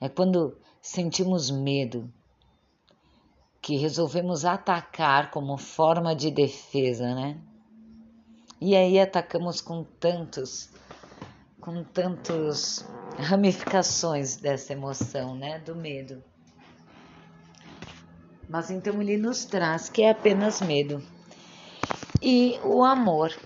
É 0.00 0.08
quando 0.08 0.56
sentimos 0.80 1.50
medo 1.50 2.10
que 3.60 3.76
resolvemos 3.76 4.46
atacar 4.46 5.30
como 5.30 5.58
forma 5.58 6.16
de 6.16 6.30
defesa, 6.30 7.14
né? 7.14 7.38
E 8.58 8.74
aí 8.74 8.98
atacamos 8.98 9.60
com 9.60 9.84
tantos, 9.84 10.70
com 11.60 11.84
tantos 11.84 12.82
ramificações 13.18 14.36
dessa 14.36 14.72
emoção, 14.72 15.34
né? 15.34 15.58
Do 15.58 15.76
medo. 15.76 16.24
Mas 18.48 18.70
então 18.70 19.02
ele 19.02 19.18
nos 19.18 19.44
traz 19.44 19.90
que 19.90 20.00
é 20.00 20.12
apenas 20.12 20.62
medo. 20.62 21.04
E 22.22 22.58
o 22.64 22.82
amor. 22.82 23.36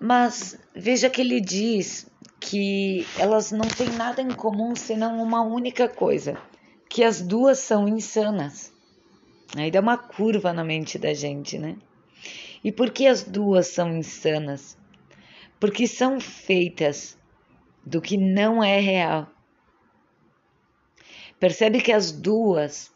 Mas 0.00 0.58
veja 0.74 1.10
que 1.10 1.20
ele 1.20 1.40
diz 1.40 2.06
que 2.40 3.06
elas 3.18 3.50
não 3.50 3.66
têm 3.66 3.90
nada 3.90 4.22
em 4.22 4.30
comum 4.30 4.76
senão 4.76 5.22
uma 5.22 5.42
única 5.42 5.88
coisa 5.88 6.40
que 6.88 7.02
as 7.02 7.20
duas 7.20 7.58
são 7.58 7.88
insanas. 7.88 8.72
Aí 9.56 9.70
dá 9.70 9.80
uma 9.80 9.98
curva 9.98 10.52
na 10.52 10.62
mente 10.62 10.98
da 10.98 11.12
gente, 11.12 11.58
né? 11.58 11.76
E 12.62 12.70
por 12.70 12.90
que 12.90 13.06
as 13.06 13.22
duas 13.22 13.68
são 13.68 13.96
insanas? 13.96 14.76
Porque 15.58 15.86
são 15.86 16.20
feitas 16.20 17.18
do 17.84 18.00
que 18.00 18.16
não 18.16 18.62
é 18.62 18.78
real. 18.78 19.28
Percebe 21.40 21.80
que 21.80 21.92
as 21.92 22.12
duas 22.12 22.92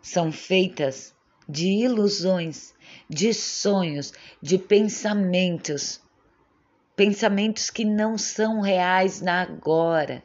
são 0.00 0.30
feitas 0.30 1.14
de 1.48 1.66
ilusões, 1.84 2.74
de 3.08 3.32
sonhos, 3.32 4.12
de 4.42 4.58
pensamentos, 4.58 6.00
pensamentos 6.98 7.70
que 7.70 7.84
não 7.84 8.18
são 8.18 8.60
reais 8.60 9.20
na 9.20 9.40
agora 9.40 10.20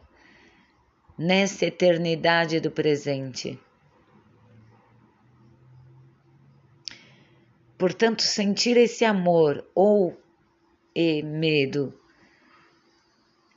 nessa 1.15 1.68
eternidade 1.68 2.60
do 2.60 2.72
presente. 2.72 3.60
Portanto, 7.77 8.24
sentir 8.24 8.75
esse 8.75 9.06
amor 9.06 9.63
ou 9.75 10.20
medo, 11.24 11.94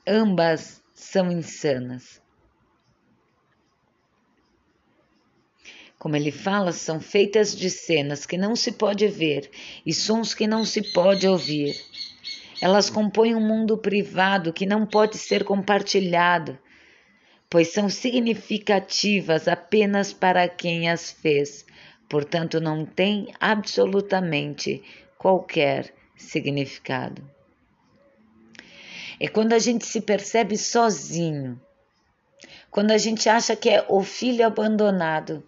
ambas 0.05 0.83
são 0.93 1.31
insanas. 1.31 2.21
Como 5.97 6.15
ele 6.15 6.31
fala, 6.31 6.71
são 6.71 7.01
feitas 7.01 7.55
de 7.55 7.71
cenas 7.71 8.27
que 8.27 8.37
não 8.37 8.55
se 8.55 8.73
pode 8.73 9.07
ver 9.07 9.49
e 9.83 9.91
sons 9.91 10.35
que 10.35 10.45
não 10.45 10.63
se 10.63 10.93
pode 10.93 11.27
ouvir. 11.27 11.75
Elas 12.61 12.89
compõem 12.89 13.35
um 13.35 13.45
mundo 13.45 13.77
privado 13.77 14.53
que 14.53 14.65
não 14.65 14.85
pode 14.85 15.17
ser 15.17 15.43
compartilhado 15.43 16.57
pois 17.49 17.71
são 17.71 17.89
significativas 17.89 19.47
apenas 19.47 20.11
para 20.13 20.47
quem 20.47 20.89
as 20.89 21.11
fez, 21.11 21.65
portanto, 22.09 22.59
não 22.59 22.85
têm 22.85 23.33
absolutamente 23.39 24.83
qualquer 25.17 25.93
significado. 26.15 27.23
É 29.19 29.27
quando 29.27 29.53
a 29.53 29.59
gente 29.59 29.85
se 29.85 30.01
percebe 30.01 30.57
sozinho, 30.57 31.59
quando 32.69 32.91
a 32.91 32.97
gente 32.97 33.29
acha 33.29 33.55
que 33.55 33.69
é 33.69 33.85
o 33.87 34.03
filho 34.03 34.45
abandonado, 34.45 35.43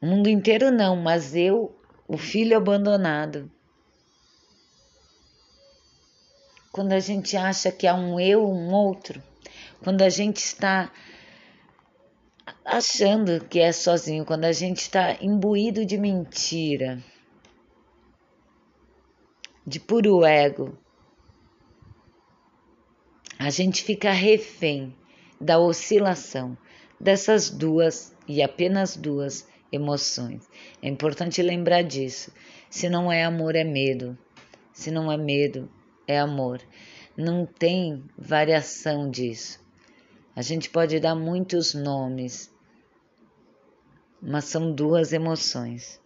O 0.00 0.06
mundo 0.06 0.28
inteiro 0.28 0.70
não, 0.70 0.96
mas 0.96 1.34
eu, 1.34 1.74
o 2.06 2.18
filho 2.18 2.58
abandonado. 2.58 3.50
Quando 6.74 6.92
a 6.92 6.98
gente 6.98 7.36
acha 7.36 7.70
que 7.70 7.86
há 7.86 7.94
um 7.94 8.18
eu, 8.18 8.44
um 8.44 8.72
outro, 8.72 9.22
quando 9.84 10.02
a 10.02 10.08
gente 10.08 10.38
está 10.38 10.90
achando 12.64 13.44
que 13.44 13.60
é 13.60 13.70
sozinho, 13.70 14.24
quando 14.24 14.44
a 14.44 14.50
gente 14.50 14.78
está 14.78 15.16
imbuído 15.20 15.86
de 15.86 15.96
mentira, 15.96 17.00
de 19.64 19.78
puro 19.78 20.24
ego, 20.24 20.76
a 23.38 23.50
gente 23.50 23.84
fica 23.84 24.10
refém 24.10 24.92
da 25.40 25.60
oscilação 25.60 26.58
dessas 26.98 27.50
duas 27.50 28.16
e 28.26 28.42
apenas 28.42 28.96
duas 28.96 29.46
emoções. 29.70 30.42
É 30.82 30.88
importante 30.88 31.40
lembrar 31.40 31.82
disso. 31.82 32.32
Se 32.68 32.88
não 32.88 33.12
é 33.12 33.22
amor, 33.22 33.54
é 33.54 33.62
medo. 33.62 34.18
Se 34.72 34.90
não 34.90 35.12
é 35.12 35.16
medo, 35.16 35.70
é 36.06 36.18
amor. 36.18 36.60
Não 37.16 37.46
tem 37.46 38.04
variação 38.16 39.10
disso. 39.10 39.60
A 40.34 40.42
gente 40.42 40.68
pode 40.68 40.98
dar 40.98 41.14
muitos 41.14 41.74
nomes, 41.74 42.52
mas 44.20 44.44
são 44.44 44.72
duas 44.72 45.12
emoções. 45.12 46.00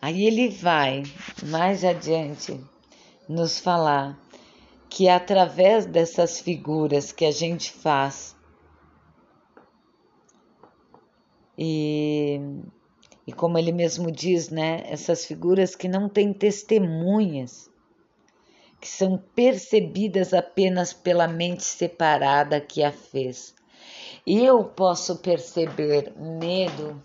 Aí 0.00 0.26
ele 0.26 0.48
vai 0.48 1.02
mais 1.44 1.84
adiante 1.84 2.60
nos 3.28 3.58
falar 3.58 4.18
que 4.88 5.08
através 5.08 5.86
dessas 5.86 6.40
figuras 6.40 7.12
que 7.12 7.24
a 7.24 7.30
gente 7.30 7.70
faz 7.70 8.36
e, 11.58 12.40
e 13.26 13.32
como 13.32 13.58
ele 13.58 13.72
mesmo 13.72 14.12
diz, 14.12 14.48
né, 14.48 14.84
essas 14.86 15.24
figuras 15.24 15.74
que 15.74 15.88
não 15.88 16.08
têm 16.08 16.32
testemunhas, 16.32 17.68
que 18.80 18.88
são 18.88 19.18
percebidas 19.34 20.32
apenas 20.32 20.92
pela 20.92 21.26
mente 21.26 21.64
separada 21.64 22.60
que 22.60 22.82
a 22.82 22.92
fez. 22.92 23.54
Eu 24.26 24.64
posso 24.64 25.16
perceber 25.16 26.12
medo 26.16 27.02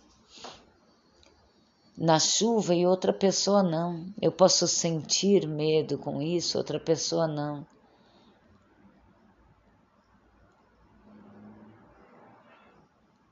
na 1.98 2.20
chuva 2.20 2.76
e 2.76 2.86
outra 2.86 3.14
pessoa 3.14 3.64
não. 3.64 4.06
Eu 4.22 4.32
posso 4.32 4.68
sentir 4.68 5.48
medo 5.48 5.98
com 5.98 6.22
isso, 6.22 6.58
outra 6.58 6.80
pessoa 6.80 7.28
não. 7.28 7.66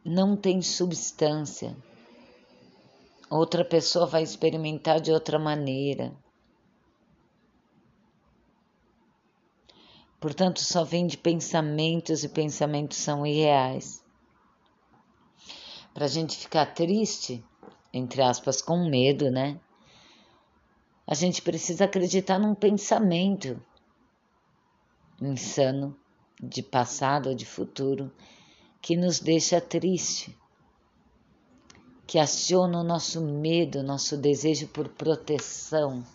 Não 0.03 0.35
tem 0.35 0.61
substância. 0.61 1.75
Outra 3.29 3.63
pessoa 3.63 4.05
vai 4.05 4.23
experimentar 4.23 4.99
de 4.99 5.11
outra 5.11 5.37
maneira. 5.37 6.11
Portanto, 10.21 10.59
só 10.59 10.83
vem 10.83 11.07
de 11.07 11.17
pensamentos 11.17 12.23
e 12.23 12.29
pensamentos 12.29 12.99
são 12.99 13.25
irreais. 13.25 14.05
Para 15.95 16.05
a 16.05 16.07
gente 16.07 16.37
ficar 16.37 16.67
triste, 16.67 17.43
entre 17.91 18.21
aspas, 18.21 18.61
com 18.61 18.87
medo, 18.87 19.31
né? 19.31 19.59
A 21.07 21.15
gente 21.15 21.41
precisa 21.41 21.85
acreditar 21.85 22.37
num 22.37 22.53
pensamento 22.53 23.59
insano 25.19 25.97
de 26.39 26.61
passado 26.61 27.29
ou 27.29 27.35
de 27.35 27.45
futuro 27.45 28.11
que 28.79 28.95
nos 28.95 29.19
deixa 29.19 29.59
triste, 29.59 30.37
que 32.05 32.19
aciona 32.19 32.79
o 32.79 32.83
nosso 32.83 33.21
medo, 33.21 33.81
nosso 33.81 34.15
desejo 34.15 34.67
por 34.67 34.87
proteção 34.87 36.05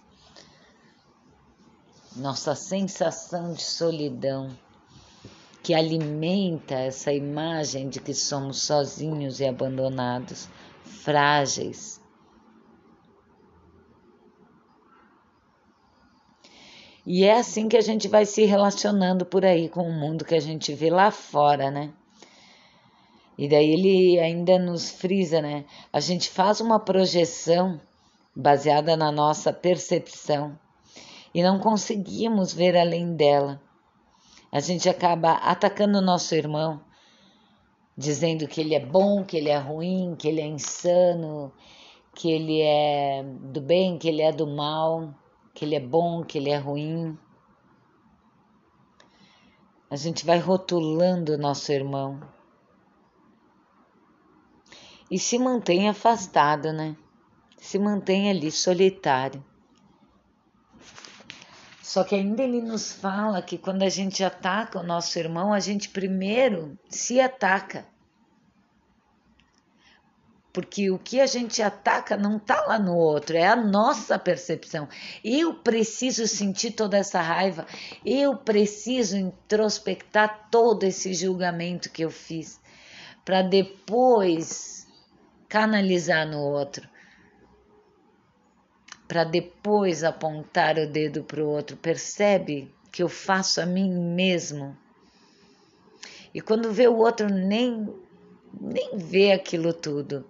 nossa 2.17 2.55
sensação 2.55 3.53
de 3.53 3.63
solidão, 3.63 4.51
que 5.63 5.75
alimenta 5.75 6.75
essa 6.75 7.13
imagem 7.13 7.91
de 7.91 8.01
que 8.01 8.15
somos 8.15 8.63
sozinhos 8.63 9.39
e 9.39 9.45
abandonados, 9.45 10.49
frágeis. 10.83 12.01
E 17.05 17.25
é 17.25 17.39
assim 17.39 17.69
que 17.69 17.77
a 17.77 17.83
gente 17.83 18.09
vai 18.09 18.25
se 18.25 18.45
relacionando 18.45 19.27
por 19.27 19.45
aí 19.45 19.69
com 19.69 19.83
o 19.83 19.93
mundo 19.93 20.25
que 20.25 20.35
a 20.35 20.41
gente 20.41 20.73
vê 20.73 20.89
lá 20.91 21.11
fora, 21.11 21.71
né? 21.71 21.93
E 23.37 23.47
daí 23.47 23.71
ele 23.71 24.19
ainda 24.19 24.59
nos 24.59 24.91
frisa, 24.91 25.43
né? 25.43 25.67
A 25.93 26.01
gente 26.01 26.31
faz 26.31 26.61
uma 26.61 26.81
projeção 26.81 27.79
baseada 28.35 28.97
na 28.97 29.13
nossa 29.13 29.53
percepção 29.53 30.59
e 31.37 31.43
não 31.43 31.59
conseguimos 31.59 32.55
ver 32.55 32.75
além 32.79 33.15
dela. 33.15 33.61
A 34.51 34.59
gente 34.59 34.89
acaba 34.89 35.33
atacando 35.33 35.99
o 35.99 36.01
nosso 36.01 36.35
irmão, 36.35 36.81
dizendo 37.95 38.49
que 38.49 38.59
ele 38.59 38.75
é 38.75 38.81
bom, 38.81 39.23
que 39.23 39.37
ele 39.37 39.51
é 39.51 39.59
ruim, 39.59 40.17
que 40.19 40.29
ele 40.29 40.41
é 40.41 40.47
insano, 40.47 41.53
que 42.15 42.31
ele 42.31 42.63
é 42.63 43.23
do 43.23 43.61
bem, 43.61 43.99
que 43.99 44.09
ele 44.09 44.23
é 44.23 44.33
do 44.33 44.47
mal, 44.47 45.15
que 45.53 45.67
ele 45.67 45.75
é 45.75 45.81
bom, 45.81 46.25
que 46.25 46.39
ele 46.39 46.49
é 46.49 46.57
ruim. 46.57 47.19
A 49.91 49.97
gente 49.97 50.25
vai 50.25 50.39
rotulando 50.39 51.35
o 51.35 51.39
nosso 51.39 51.71
irmão. 51.71 52.19
E 55.11 55.19
se 55.19 55.39
mantém 55.39 55.87
afastado, 55.87 56.73
né? 56.73 56.97
Se 57.59 57.79
mantém 57.79 58.31
ali 58.31 58.51
solitário. 58.51 59.45
Só 61.87 62.03
que 62.03 62.17
ainda 62.17 62.43
ele 62.43 62.61
nos 62.61 62.91
fala 62.91 63.41
que 63.41 63.57
quando 63.57 63.85
a 63.85 63.89
gente 63.89 64.25
ataca 64.25 64.81
o 64.81 64.83
nosso 64.83 65.17
irmão, 65.21 65.53
a 65.53 65.61
gente 65.61 65.89
primeiro 65.89 66.77
se 66.91 67.21
ataca. 67.21 67.87
Porque 70.53 70.91
o 70.91 70.99
que 70.99 71.21
a 71.21 71.27
gente 71.27 71.63
ataca 71.63 72.17
não 72.17 72.39
está 72.39 72.61
lá 72.63 72.77
no 72.77 72.97
outro, 72.97 73.37
é 73.37 73.47
a 73.47 73.55
nossa 73.55 74.19
percepção. 74.19 74.89
Eu 75.23 75.55
preciso 75.55 76.27
sentir 76.27 76.73
toda 76.73 76.99
essa 76.99 77.21
raiva, 77.21 77.65
eu 78.05 78.37
preciso 78.37 79.17
introspectar 79.17 80.49
todo 80.51 80.83
esse 80.83 81.15
julgamento 81.15 81.89
que 81.89 82.05
eu 82.05 82.11
fiz, 82.11 82.61
para 83.25 83.43
depois 83.43 84.89
canalizar 85.49 86.27
no 86.27 86.41
outro 86.41 86.96
para 89.07 89.25
depois 89.25 90.03
apontar 90.03 90.79
o 90.79 90.89
dedo 90.89 91.23
para 91.23 91.43
o 91.43 91.49
outro. 91.49 91.77
Percebe 91.77 92.73
que 92.91 93.03
eu 93.03 93.09
faço 93.09 93.61
a 93.61 93.67
mim 93.67 93.91
mesmo. 93.91 94.77
E 96.35 96.41
quando 96.41 96.73
vê 96.73 96.89
o 96.89 96.97
outro, 96.97 97.29
nem, 97.29 97.89
nem 98.61 98.97
vê 98.97 99.33
aquilo 99.33 99.73
tudo 99.73 100.25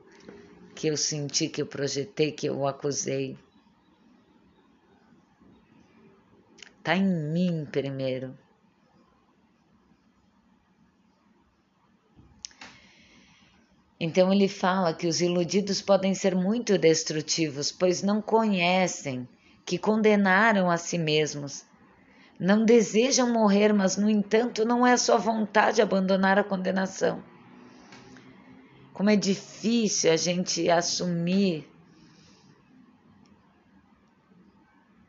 que 0.75 0.89
eu 0.89 0.97
senti, 0.97 1.49
que 1.49 1.63
eu 1.63 1.67
projetei, 1.67 2.31
que 2.31 2.47
eu 2.49 2.67
acusei. 2.67 3.37
Está 6.79 6.97
em 6.97 7.05
mim 7.05 7.67
primeiro. 7.71 8.37
Então 13.99 14.33
ele 14.33 14.47
fala 14.47 14.93
que 14.93 15.07
os 15.07 15.21
iludidos 15.21 15.81
podem 15.81 16.15
ser 16.15 16.35
muito 16.35 16.77
destrutivos, 16.77 17.73
pois 17.73 18.03
não 18.03 18.21
conhecem 18.21 19.27
que 19.65 19.79
condenaram 19.79 20.71
a 20.71 20.77
si 20.77 20.99
mesmos. 20.99 21.65
Não 22.39 22.65
desejam 22.65 23.33
morrer, 23.33 23.73
mas 23.73 23.97
no 23.97 24.11
entanto 24.11 24.65
não 24.65 24.87
é 24.87 24.97
sua 24.99 25.17
vontade 25.17 25.81
abandonar 25.81 26.39
a 26.39 26.45
condenação. 26.45 27.23
Como 28.93 29.09
é 29.09 29.17
difícil 29.17 30.13
a 30.13 30.17
gente 30.17 30.69
assumir 30.71 31.67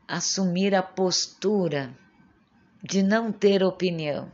assumir 0.06 0.74
a 0.74 0.82
postura 0.82 1.94
de 2.82 3.02
não 3.02 3.30
ter 3.30 3.62
opinião 3.62 4.32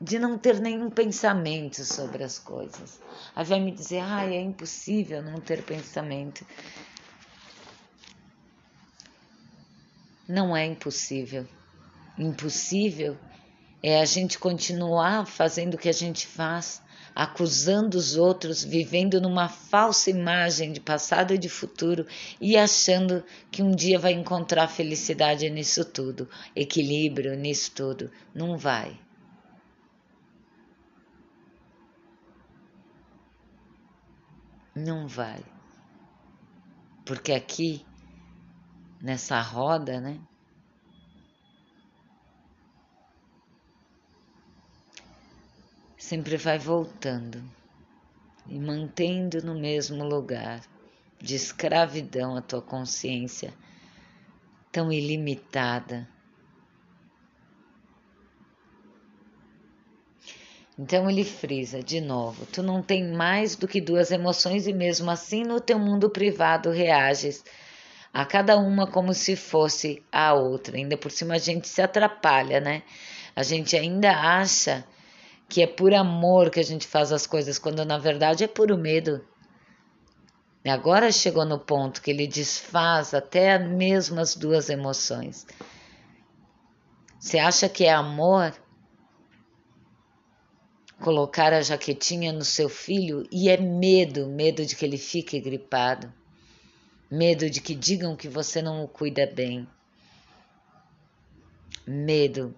de 0.00 0.18
não 0.18 0.38
ter 0.38 0.58
nenhum 0.60 0.88
pensamento 0.88 1.84
sobre 1.84 2.24
as 2.24 2.38
coisas. 2.38 2.98
Aí 3.36 3.44
vai 3.44 3.60
me 3.60 3.70
dizer, 3.70 4.00
ah, 4.00 4.24
é 4.24 4.40
impossível 4.40 5.22
não 5.22 5.38
ter 5.38 5.62
pensamento. 5.62 6.46
Não 10.26 10.56
é 10.56 10.64
impossível. 10.64 11.46
Impossível 12.18 13.18
é 13.82 14.00
a 14.00 14.04
gente 14.06 14.38
continuar 14.38 15.26
fazendo 15.26 15.74
o 15.74 15.78
que 15.78 15.88
a 15.88 15.92
gente 15.92 16.26
faz, 16.26 16.80
acusando 17.14 17.98
os 17.98 18.16
outros, 18.16 18.64
vivendo 18.64 19.20
numa 19.20 19.48
falsa 19.48 20.08
imagem 20.08 20.72
de 20.72 20.80
passado 20.80 21.34
e 21.34 21.38
de 21.38 21.48
futuro 21.48 22.06
e 22.40 22.56
achando 22.56 23.22
que 23.50 23.62
um 23.62 23.70
dia 23.70 23.98
vai 23.98 24.12
encontrar 24.12 24.68
felicidade 24.68 25.48
nisso 25.50 25.84
tudo, 25.84 26.28
equilíbrio 26.56 27.36
nisso 27.36 27.72
tudo. 27.72 28.10
Não 28.34 28.56
vai. 28.56 28.98
Não 34.80 35.06
vai. 35.06 35.44
Porque 37.04 37.32
aqui, 37.32 37.84
nessa 39.02 39.38
roda, 39.42 40.00
né? 40.00 40.18
Sempre 45.98 46.38
vai 46.38 46.58
voltando 46.58 47.44
e 48.46 48.58
mantendo 48.58 49.44
no 49.44 49.54
mesmo 49.54 50.02
lugar 50.02 50.62
de 51.20 51.34
escravidão 51.34 52.34
a 52.34 52.40
tua 52.40 52.62
consciência 52.62 53.52
tão 54.72 54.90
ilimitada. 54.90 56.08
Então 60.80 61.10
ele 61.10 61.24
frisa 61.24 61.82
de 61.82 62.00
novo: 62.00 62.46
tu 62.46 62.62
não 62.62 62.80
tem 62.80 63.12
mais 63.12 63.54
do 63.54 63.68
que 63.68 63.82
duas 63.82 64.10
emoções 64.10 64.66
e 64.66 64.72
mesmo 64.72 65.10
assim 65.10 65.42
no 65.42 65.60
teu 65.60 65.78
mundo 65.78 66.08
privado 66.08 66.70
reages 66.70 67.44
a 68.14 68.24
cada 68.24 68.56
uma 68.56 68.86
como 68.86 69.12
se 69.12 69.36
fosse 69.36 70.02
a 70.10 70.32
outra. 70.32 70.78
Ainda 70.78 70.96
por 70.96 71.10
cima 71.10 71.34
a 71.34 71.38
gente 71.38 71.68
se 71.68 71.82
atrapalha, 71.82 72.60
né? 72.60 72.82
A 73.36 73.42
gente 73.42 73.76
ainda 73.76 74.10
acha 74.10 74.82
que 75.50 75.62
é 75.62 75.66
por 75.66 75.92
amor 75.92 76.48
que 76.48 76.58
a 76.58 76.64
gente 76.64 76.86
faz 76.86 77.12
as 77.12 77.26
coisas, 77.26 77.58
quando 77.58 77.84
na 77.84 77.98
verdade 77.98 78.42
é 78.42 78.48
puro 78.48 78.78
medo. 78.78 79.22
Agora 80.64 81.12
chegou 81.12 81.44
no 81.44 81.58
ponto 81.58 82.00
que 82.00 82.10
ele 82.10 82.26
desfaz 82.26 83.12
até 83.12 83.58
mesmo 83.58 84.18
as 84.18 84.34
duas 84.34 84.70
emoções. 84.70 85.46
Você 87.18 87.38
acha 87.38 87.68
que 87.68 87.84
é 87.84 87.92
amor? 87.92 88.54
Colocar 91.00 91.52
a 91.54 91.62
jaquetinha 91.62 92.30
no 92.30 92.44
seu 92.44 92.68
filho 92.68 93.26
e 93.32 93.48
é 93.48 93.56
medo, 93.56 94.26
medo 94.28 94.64
de 94.64 94.76
que 94.76 94.84
ele 94.84 94.98
fique 94.98 95.40
gripado, 95.40 96.12
medo 97.10 97.48
de 97.48 97.60
que 97.60 97.74
digam 97.74 98.14
que 98.14 98.28
você 98.28 98.60
não 98.60 98.84
o 98.84 98.88
cuida 98.88 99.26
bem, 99.26 99.66
medo. 101.86 102.54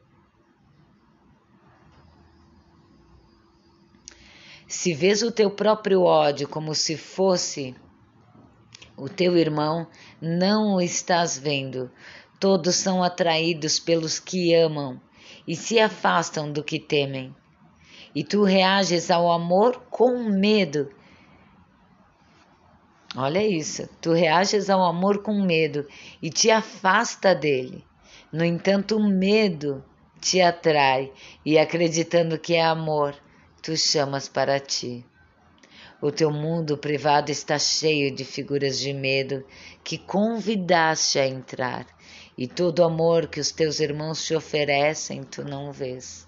Se 4.66 4.92
vês 4.92 5.22
o 5.22 5.30
teu 5.30 5.50
próprio 5.50 6.02
ódio 6.02 6.48
como 6.48 6.74
se 6.74 6.96
fosse 6.96 7.76
o 8.96 9.08
teu 9.08 9.36
irmão, 9.36 9.86
não 10.20 10.74
o 10.74 10.80
estás 10.80 11.38
vendo. 11.38 11.90
Todos 12.40 12.74
são 12.74 13.04
atraídos 13.04 13.78
pelos 13.78 14.18
que 14.18 14.52
amam 14.52 15.00
e 15.46 15.54
se 15.54 15.78
afastam 15.78 16.50
do 16.50 16.64
que 16.64 16.80
temem 16.80 17.32
e 18.14 18.22
tu 18.22 18.42
reages 18.44 19.10
ao 19.10 19.30
amor 19.30 19.82
com 19.90 20.18
medo. 20.30 20.90
Olha 23.16 23.46
isso, 23.46 23.88
tu 24.00 24.12
reages 24.12 24.70
ao 24.70 24.82
amor 24.82 25.22
com 25.22 25.42
medo 25.42 25.86
e 26.22 26.30
te 26.30 26.50
afasta 26.50 27.34
dele. 27.34 27.84
No 28.32 28.44
entanto, 28.44 28.96
o 28.96 29.06
medo 29.06 29.84
te 30.20 30.40
atrai 30.40 31.12
e 31.44 31.58
acreditando 31.58 32.38
que 32.38 32.54
é 32.54 32.62
amor, 32.62 33.14
tu 33.62 33.76
chamas 33.76 34.28
para 34.28 34.58
ti. 34.58 35.04
O 36.00 36.10
teu 36.10 36.30
mundo 36.30 36.78
privado 36.78 37.30
está 37.30 37.58
cheio 37.58 38.14
de 38.14 38.24
figuras 38.24 38.78
de 38.78 38.92
medo 38.92 39.44
que 39.84 39.98
convidaste 39.98 41.18
a 41.18 41.26
entrar, 41.26 41.86
e 42.36 42.48
todo 42.48 42.82
amor 42.82 43.28
que 43.28 43.38
os 43.38 43.52
teus 43.52 43.78
irmãos 43.78 44.24
te 44.24 44.34
oferecem 44.34 45.22
tu 45.22 45.44
não 45.44 45.70
vês. 45.70 46.26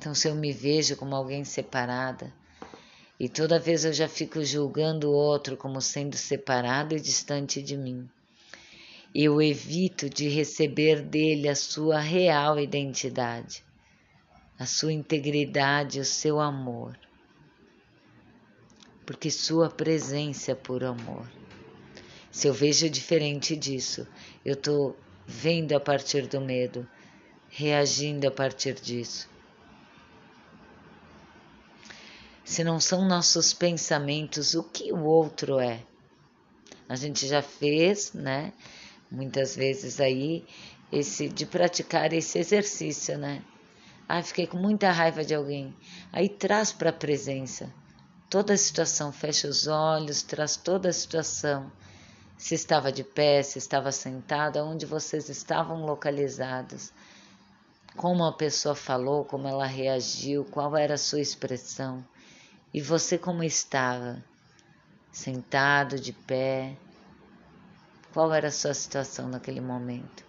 Então, 0.00 0.14
se 0.14 0.28
eu 0.28 0.34
me 0.34 0.50
vejo 0.50 0.96
como 0.96 1.14
alguém 1.14 1.44
separada, 1.44 2.32
e 3.18 3.28
toda 3.28 3.58
vez 3.60 3.84
eu 3.84 3.92
já 3.92 4.08
fico 4.08 4.42
julgando 4.42 5.10
o 5.10 5.12
outro 5.12 5.58
como 5.58 5.78
sendo 5.78 6.16
separado 6.16 6.96
e 6.96 7.00
distante 7.00 7.60
de 7.60 7.76
mim, 7.76 8.08
eu 9.14 9.42
evito 9.42 10.08
de 10.08 10.26
receber 10.26 11.02
dele 11.02 11.50
a 11.50 11.54
sua 11.54 12.00
real 12.00 12.58
identidade, 12.58 13.62
a 14.58 14.64
sua 14.64 14.90
integridade, 14.90 16.00
o 16.00 16.04
seu 16.06 16.40
amor. 16.40 16.98
Porque 19.04 19.30
sua 19.30 19.68
presença 19.68 20.52
é 20.52 20.54
por 20.54 20.82
amor. 20.82 21.30
Se 22.32 22.48
eu 22.48 22.54
vejo 22.54 22.88
diferente 22.88 23.54
disso, 23.54 24.08
eu 24.46 24.54
estou 24.54 24.96
vendo 25.26 25.74
a 25.74 25.80
partir 25.80 26.26
do 26.26 26.40
medo, 26.40 26.88
reagindo 27.50 28.26
a 28.26 28.30
partir 28.30 28.72
disso. 28.80 29.29
Se 32.44 32.64
não 32.64 32.80
são 32.80 33.06
nossos 33.06 33.52
pensamentos, 33.52 34.54
o 34.54 34.62
que 34.62 34.92
o 34.92 35.04
outro 35.04 35.58
é? 35.58 35.82
A 36.88 36.96
gente 36.96 37.26
já 37.26 37.42
fez, 37.42 38.12
né? 38.12 38.52
Muitas 39.10 39.54
vezes 39.54 40.00
aí 40.00 40.44
esse 40.90 41.28
de 41.28 41.46
praticar 41.46 42.12
esse 42.12 42.38
exercício, 42.38 43.16
né? 43.16 43.42
Ah, 44.08 44.22
fiquei 44.22 44.46
com 44.46 44.56
muita 44.56 44.90
raiva 44.90 45.24
de 45.24 45.34
alguém. 45.34 45.74
Aí 46.12 46.28
traz 46.28 46.72
para 46.72 46.90
a 46.90 46.92
presença 46.92 47.72
toda 48.30 48.54
a 48.54 48.56
situação, 48.56 49.12
fecha 49.12 49.48
os 49.48 49.66
olhos, 49.66 50.22
traz 50.22 50.56
toda 50.56 50.88
a 50.88 50.92
situação. 50.92 51.70
Se 52.38 52.54
estava 52.54 52.90
de 52.92 53.02
pé, 53.02 53.42
se 53.42 53.58
estava 53.58 53.90
sentado, 53.90 54.60
onde 54.60 54.86
vocês 54.86 55.28
estavam 55.28 55.84
localizados. 55.84 56.92
Como 57.96 58.24
a 58.24 58.32
pessoa 58.32 58.76
falou, 58.76 59.24
como 59.24 59.48
ela 59.48 59.66
reagiu, 59.66 60.44
qual 60.44 60.76
era 60.76 60.94
a 60.94 60.98
sua 60.98 61.20
expressão. 61.20 62.04
E 62.72 62.80
você 62.80 63.18
como 63.18 63.42
estava? 63.42 64.22
Sentado, 65.10 65.98
de 65.98 66.12
pé? 66.12 66.76
Qual 68.12 68.32
era 68.32 68.48
a 68.48 68.52
sua 68.52 68.74
situação 68.74 69.28
naquele 69.28 69.60
momento? 69.60 70.24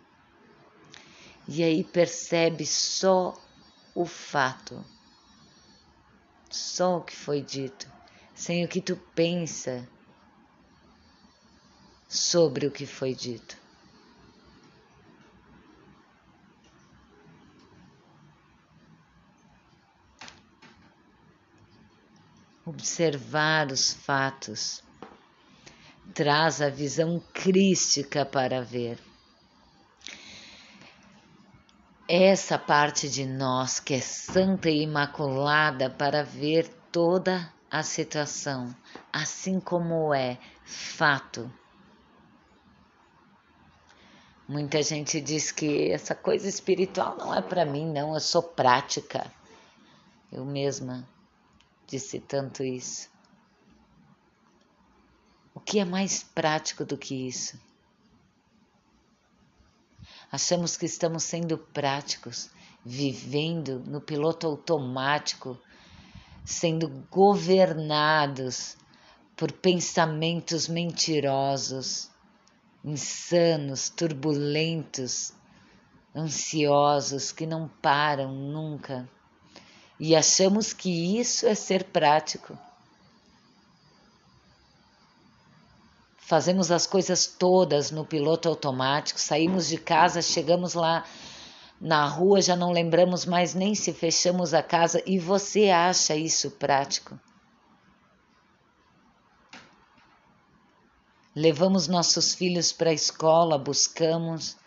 E 1.47 1.63
aí 1.63 1.83
percebe 1.83 2.65
só 2.65 3.33
o 3.93 4.05
fato, 4.05 4.83
só 6.49 6.97
o 6.97 7.03
que 7.03 7.15
foi 7.15 7.41
dito, 7.41 7.87
sem 8.33 8.63
o 8.63 8.67
que 8.67 8.81
tu 8.81 8.95
pensa 9.13 9.87
sobre 12.07 12.65
o 12.67 12.71
que 12.71 12.85
foi 12.85 13.13
dito. 13.13 13.60
Observar 22.71 23.69
os 23.69 23.93
fatos, 23.93 24.81
traz 26.13 26.61
a 26.61 26.69
visão 26.69 27.21
crística 27.33 28.25
para 28.25 28.61
ver. 28.61 28.97
Essa 32.07 32.57
parte 32.57 33.09
de 33.09 33.25
nós 33.25 33.79
que 33.79 33.95
é 33.95 33.99
santa 33.99 34.69
e 34.69 34.83
imaculada 34.83 35.89
para 35.89 36.23
ver 36.23 36.67
toda 36.91 37.51
a 37.69 37.83
situação, 37.83 38.73
assim 39.11 39.59
como 39.59 40.13
é 40.13 40.37
fato. 40.63 41.51
Muita 44.47 44.81
gente 44.81 45.19
diz 45.21 45.51
que 45.51 45.91
essa 45.91 46.15
coisa 46.15 46.47
espiritual 46.47 47.17
não 47.17 47.33
é 47.33 47.41
para 47.41 47.65
mim, 47.65 47.91
não, 47.91 48.13
eu 48.13 48.19
sou 48.19 48.43
prática. 48.43 49.29
Eu 50.29 50.45
mesma 50.45 51.07
disse 51.91 52.21
tanto 52.21 52.63
isso. 52.63 53.09
O 55.53 55.59
que 55.59 55.77
é 55.79 55.85
mais 55.85 56.23
prático 56.23 56.85
do 56.85 56.97
que 56.97 57.27
isso? 57.27 57.59
Achamos 60.31 60.77
que 60.77 60.85
estamos 60.85 61.23
sendo 61.25 61.57
práticos, 61.57 62.49
vivendo 62.85 63.81
no 63.85 63.99
piloto 63.99 64.47
automático, 64.47 65.59
sendo 66.45 66.87
governados 67.11 68.77
por 69.35 69.51
pensamentos 69.51 70.69
mentirosos, 70.69 72.09
insanos, 72.85 73.89
turbulentos, 73.89 75.33
ansiosos 76.15 77.33
que 77.33 77.45
não 77.45 77.67
param 77.67 78.33
nunca 78.33 79.09
e 80.03 80.15
achamos 80.15 80.73
que 80.73 81.19
isso 81.19 81.45
é 81.45 81.53
ser 81.53 81.83
prático. 81.83 82.57
Fazemos 86.17 86.71
as 86.71 86.87
coisas 86.87 87.27
todas 87.27 87.91
no 87.91 88.03
piloto 88.03 88.49
automático, 88.49 89.19
saímos 89.19 89.67
de 89.67 89.77
casa, 89.77 90.19
chegamos 90.19 90.73
lá 90.73 91.05
na 91.79 92.07
rua, 92.07 92.41
já 92.41 92.55
não 92.55 92.71
lembramos 92.71 93.27
mais 93.27 93.53
nem 93.53 93.75
se 93.75 93.93
fechamos 93.93 94.55
a 94.55 94.63
casa 94.63 95.03
e 95.05 95.19
você 95.19 95.69
acha 95.69 96.15
isso 96.15 96.49
prático. 96.49 97.19
Levamos 101.35 101.87
nossos 101.87 102.33
filhos 102.33 102.71
para 102.71 102.89
a 102.89 102.93
escola, 102.93 103.55
buscamos 103.55 104.57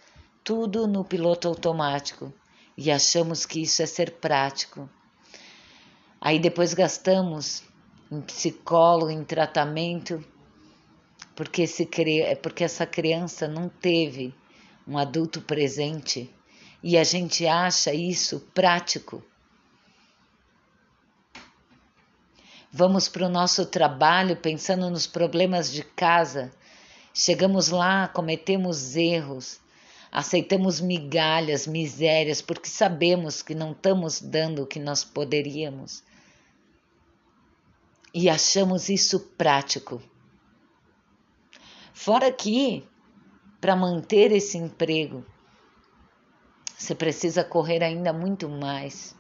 tudo 0.45 0.87
no 0.87 1.05
piloto 1.05 1.49
automático 1.49 2.33
e 2.79 2.89
achamos 2.89 3.45
que 3.45 3.63
isso 3.63 3.83
é 3.83 3.87
ser 3.87 4.13
prático. 4.13 4.89
Aí 6.25 6.39
depois 6.39 6.73
gastamos 6.73 7.63
em 8.11 8.19
psicólogo, 8.23 9.11
em 9.11 9.23
tratamento, 9.23 10.25
porque, 11.37 11.61
esse, 11.65 11.87
porque 12.43 12.65
essa 12.65 12.87
criança 12.87 13.47
não 13.47 13.69
teve 13.69 14.35
um 14.89 14.97
adulto 14.97 15.43
presente. 15.43 16.33
E 16.83 16.97
a 16.97 17.05
gente 17.05 17.47
acha 17.47 17.93
isso 17.93 18.41
prático. 18.55 19.23
Vamos 22.73 23.07
para 23.07 23.27
o 23.27 23.31
nosso 23.31 23.67
trabalho 23.67 24.35
pensando 24.35 24.89
nos 24.89 25.07
problemas 25.07 25.71
de 25.71 25.83
casa, 25.83 26.51
chegamos 27.13 27.69
lá, 27.69 28.09
cometemos 28.09 28.97
erros, 28.97 29.61
aceitamos 30.11 30.81
migalhas, 30.81 31.67
misérias, 31.67 32.41
porque 32.41 32.71
sabemos 32.71 33.43
que 33.43 33.55
não 33.55 33.73
estamos 33.73 34.23
dando 34.23 34.63
o 34.63 34.67
que 34.67 34.81
nós 34.81 35.05
poderíamos 35.05 36.03
e 38.15 38.31
achamos 38.31 38.89
isso 38.89 39.19
prático. 39.19 40.01
Fora 41.93 42.31
que, 42.33 42.89
para 43.61 43.75
manter 43.75 44.31
esse 44.31 44.57
emprego, 44.57 45.27
você 46.79 46.95
precisa 46.95 47.43
correr 47.43 47.83
ainda 47.83 48.13
muito 48.13 48.49
mais. 48.49 49.17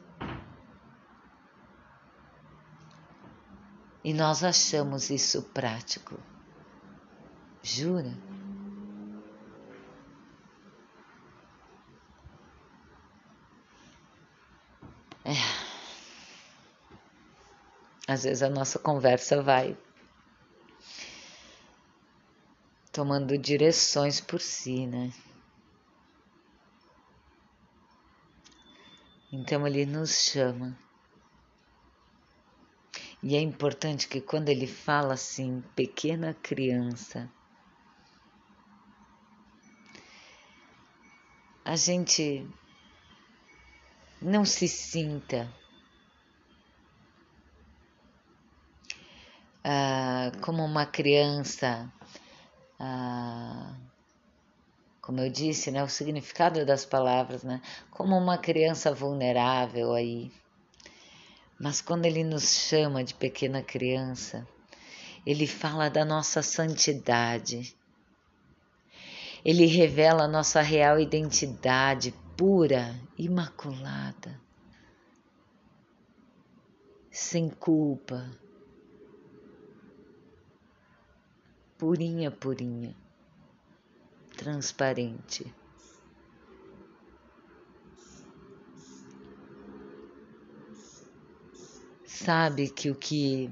E 4.05 4.13
nós 4.13 4.45
achamos 4.45 5.11
isso 5.11 5.43
prático. 5.43 6.21
Jura? 7.63 8.13
Às 18.07 18.25
vezes 18.25 18.43
a 18.43 18.51
nossa 18.51 18.79
conversa 18.79 19.43
vai 19.43 19.77
tomando 22.93 23.37
direções 23.39 24.21
por 24.21 24.41
si, 24.41 24.87
né? 24.87 25.13
Então 29.33 29.67
ele 29.67 29.87
nos 29.87 30.31
chama. 30.31 30.79
E 33.23 33.35
é 33.35 33.41
importante 33.41 34.07
que 34.07 34.21
quando 34.21 34.51
ele 34.51 34.67
fala 34.67 35.15
assim, 35.15 35.63
pequena 35.75 36.35
criança, 36.35 37.29
a 41.65 41.75
gente 41.75 42.47
não 44.21 44.45
se 44.45 44.69
sinta 44.69 45.51
ah, 49.65 50.31
como 50.43 50.63
uma 50.63 50.85
criança, 50.85 51.91
ah, 52.79 53.75
como 55.01 55.21
eu 55.21 55.31
disse, 55.31 55.71
né, 55.71 55.83
o 55.83 55.89
significado 55.89 56.65
das 56.67 56.85
palavras, 56.85 57.43
né, 57.43 57.63
como 57.91 58.17
uma 58.17 58.37
criança 58.37 58.93
vulnerável 58.93 59.95
aí. 59.95 60.31
Mas 61.59 61.81
quando 61.81 62.05
ele 62.05 62.23
nos 62.23 62.51
chama 62.51 63.03
de 63.03 63.15
pequena 63.15 63.63
criança, 63.63 64.47
ele 65.25 65.47
fala 65.47 65.89
da 65.89 66.05
nossa 66.05 66.43
santidade. 66.43 67.75
Ele 69.45 69.67
revela 69.67 70.25
a 70.25 70.29
nossa 70.29 70.61
real 70.61 70.99
identidade 70.99 72.13
pura, 72.37 72.95
imaculada, 73.17 74.41
sem 77.11 77.49
culpa, 77.49 78.29
purinha, 81.79 82.31
purinha, 82.31 82.95
transparente. 84.37 85.53
Sabe 92.07 92.71
que 92.71 92.91
o 92.91 92.95
que 92.95 93.51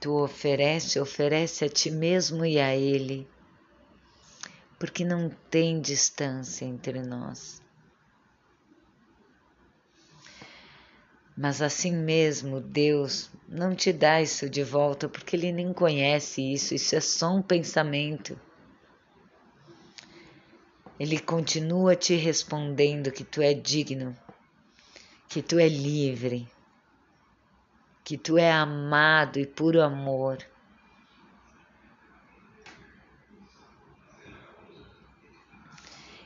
tu 0.00 0.12
oferece, 0.22 1.00
oferece 1.00 1.64
a 1.64 1.68
ti 1.68 1.90
mesmo 1.90 2.44
e 2.44 2.60
a 2.60 2.76
Ele, 2.76 3.26
porque 4.78 5.04
não 5.04 5.30
tem 5.50 5.80
distância 5.80 6.64
entre 6.64 7.00
nós. 7.02 7.62
Mas 11.36 11.62
assim 11.62 11.92
mesmo, 11.92 12.60
Deus 12.60 13.30
não 13.52 13.74
te 13.74 13.92
dá 13.92 14.22
isso 14.22 14.48
de 14.48 14.64
volta 14.64 15.10
porque 15.10 15.36
Ele 15.36 15.52
nem 15.52 15.74
conhece 15.74 16.40
isso, 16.40 16.74
isso 16.74 16.96
é 16.96 17.00
só 17.00 17.36
um 17.36 17.42
pensamento. 17.42 18.40
Ele 20.98 21.18
continua 21.18 21.94
te 21.94 22.14
respondendo 22.14 23.12
que 23.12 23.22
tu 23.22 23.42
é 23.42 23.52
digno, 23.52 24.16
que 25.28 25.42
tu 25.42 25.58
é 25.58 25.68
livre, 25.68 26.48
que 28.02 28.16
tu 28.16 28.38
é 28.38 28.50
amado 28.50 29.38
e 29.38 29.46
puro 29.46 29.82
amor. 29.82 30.38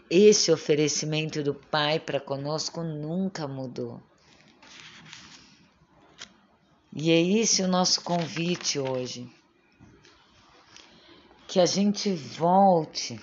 Esse 0.09 0.53
oferecimento 0.53 1.43
do 1.43 1.53
Pai 1.53 1.99
para 1.99 2.21
conosco 2.21 2.85
nunca 2.85 3.49
mudou. 3.49 4.01
E 6.99 7.11
é 7.11 7.21
esse 7.21 7.61
o 7.61 7.69
nosso 7.69 8.03
convite 8.03 8.79
hoje. 8.79 9.31
Que 11.47 11.61
a 11.61 11.67
gente 11.67 12.11
volte 12.11 13.21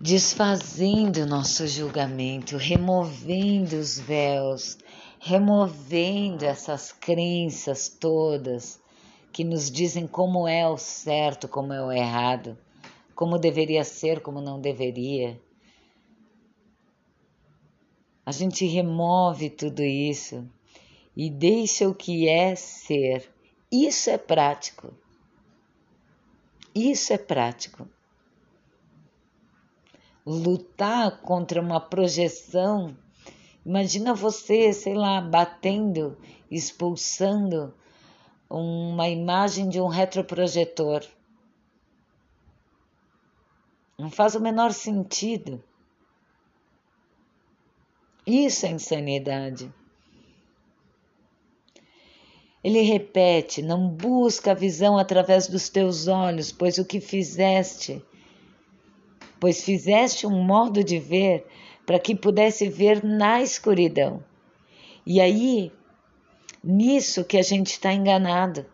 desfazendo 0.00 1.18
o 1.18 1.26
nosso 1.26 1.66
julgamento, 1.66 2.56
removendo 2.56 3.76
os 3.76 3.98
véus, 3.98 4.78
removendo 5.18 6.46
essas 6.46 6.90
crenças 6.90 7.86
todas 7.86 8.80
que 9.30 9.44
nos 9.44 9.70
dizem 9.70 10.06
como 10.06 10.48
é 10.48 10.66
o 10.66 10.78
certo, 10.78 11.46
como 11.46 11.74
é 11.74 11.84
o 11.84 11.92
errado, 11.92 12.56
como 13.14 13.38
deveria 13.38 13.84
ser, 13.84 14.22
como 14.22 14.40
não 14.40 14.58
deveria. 14.58 15.38
A 18.24 18.32
gente 18.32 18.64
remove 18.64 19.50
tudo 19.50 19.82
isso 19.82 20.48
e 21.16 21.28
deixa 21.30 21.88
o 21.88 21.94
que 21.94 22.28
é 22.28 22.54
ser. 22.54 23.30
Isso 23.70 24.10
é 24.10 24.18
prático. 24.18 24.92
Isso 26.74 27.12
é 27.12 27.18
prático. 27.18 27.88
Lutar 30.24 31.20
contra 31.22 31.60
uma 31.60 31.80
projeção. 31.80 32.96
Imagina 33.64 34.14
você, 34.14 34.72
sei 34.72 34.94
lá, 34.94 35.20
batendo, 35.20 36.16
expulsando 36.50 37.74
uma 38.48 39.08
imagem 39.08 39.68
de 39.68 39.80
um 39.80 39.86
retroprojetor. 39.86 41.04
Não 43.98 44.10
faz 44.10 44.34
o 44.34 44.40
menor 44.40 44.72
sentido. 44.72 45.62
Isso 48.26 48.66
é 48.66 48.70
insanidade. 48.70 49.72
Ele 52.62 52.82
repete: 52.82 53.62
Não 53.62 53.88
busca 53.88 54.50
a 54.50 54.54
visão 54.54 54.98
através 54.98 55.46
dos 55.46 55.68
teus 55.68 56.06
olhos, 56.06 56.52
pois 56.52 56.78
o 56.78 56.84
que 56.84 57.00
fizeste, 57.00 58.02
pois 59.38 59.64
fizeste 59.64 60.26
um 60.26 60.42
modo 60.42 60.84
de 60.84 60.98
ver 60.98 61.46
para 61.86 61.98
que 61.98 62.14
pudesse 62.14 62.68
ver 62.68 63.02
na 63.02 63.40
escuridão. 63.40 64.22
E 65.06 65.20
aí, 65.20 65.72
nisso 66.62 67.24
que 67.24 67.38
a 67.38 67.42
gente 67.42 67.68
está 67.68 67.92
enganado. 67.92 68.66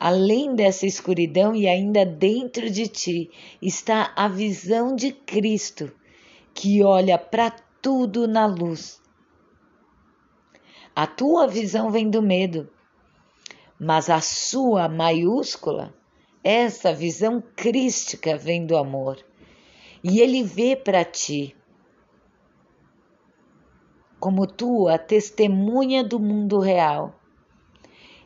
Além 0.00 0.54
dessa 0.54 0.86
escuridão 0.86 1.56
e 1.56 1.66
ainda 1.66 2.04
dentro 2.04 2.70
de 2.70 2.86
ti 2.86 3.30
está 3.60 4.12
a 4.14 4.28
visão 4.28 4.94
de 4.94 5.10
Cristo, 5.10 5.90
que 6.54 6.84
olha 6.84 7.18
para 7.18 7.50
tudo 7.80 8.28
na 8.28 8.46
luz. 8.46 9.00
A 10.94 11.06
tua 11.06 11.46
visão 11.46 11.90
vem 11.90 12.10
do 12.10 12.20
medo, 12.20 12.68
mas 13.78 14.10
a 14.10 14.20
sua 14.20 14.88
maiúscula, 14.88 15.94
essa 16.42 16.92
visão 16.92 17.40
crística 17.54 18.36
vem 18.36 18.66
do 18.66 18.76
amor. 18.76 19.24
E 20.02 20.20
ele 20.20 20.42
vê 20.42 20.74
para 20.76 21.04
ti 21.04 21.54
como 24.20 24.46
tu, 24.46 24.88
a 24.88 24.98
testemunha 24.98 26.02
do 26.02 26.18
mundo 26.18 26.58
real. 26.58 27.14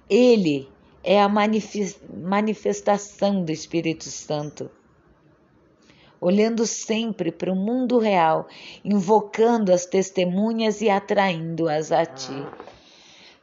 Ele 0.08 0.66
é 1.04 1.20
a 1.20 1.28
manifestação 1.28 3.44
do 3.44 3.52
Espírito 3.52 4.04
Santo. 4.04 4.70
olhando 6.22 6.66
sempre 6.66 7.32
para 7.32 7.52
o 7.52 7.56
mundo 7.56 7.98
real, 7.98 8.46
invocando 8.84 9.72
as 9.72 9.84
testemunhas 9.84 10.80
e 10.80 10.88
atraindo-as 10.88 11.90
a 11.90 12.06
ti. 12.06 12.46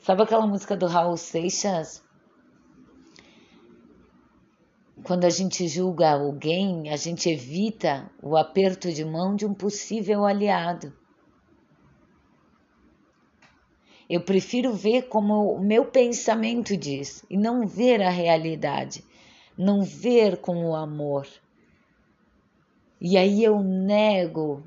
Sabe 0.02 0.24
aquela 0.24 0.48
música 0.48 0.78
do 0.78 0.88
Raul 0.88 1.18
Seixas? 1.18 2.02
Quando 5.04 5.26
a 5.26 5.30
gente 5.30 5.68
julga 5.68 6.12
alguém, 6.12 6.90
a 6.90 6.96
gente 6.96 7.30
evita 7.30 8.10
o 8.22 8.38
aperto 8.38 8.92
de 8.92 9.04
mão 9.04 9.36
de 9.36 9.46
um 9.46 9.54
possível 9.54 10.26
aliado. 10.26 10.94
Eu 14.10 14.22
prefiro 14.22 14.74
ver 14.74 15.04
como 15.04 15.54
o 15.54 15.62
meu 15.62 15.86
pensamento 15.86 16.76
diz 16.76 17.24
e 17.30 17.38
não 17.38 17.68
ver 17.68 18.02
a 18.02 18.10
realidade, 18.10 19.04
não 19.58 19.84
ver 19.84 20.38
com 20.38 20.66
o 20.66 20.76
amor. 20.76 21.28
E 23.02 23.18
aí 23.18 23.44
eu 23.44 23.62
nego 23.62 24.64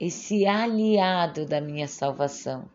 esse 0.00 0.46
aliado 0.46 1.44
da 1.44 1.60
minha 1.60 1.86
salvação, 1.86 2.68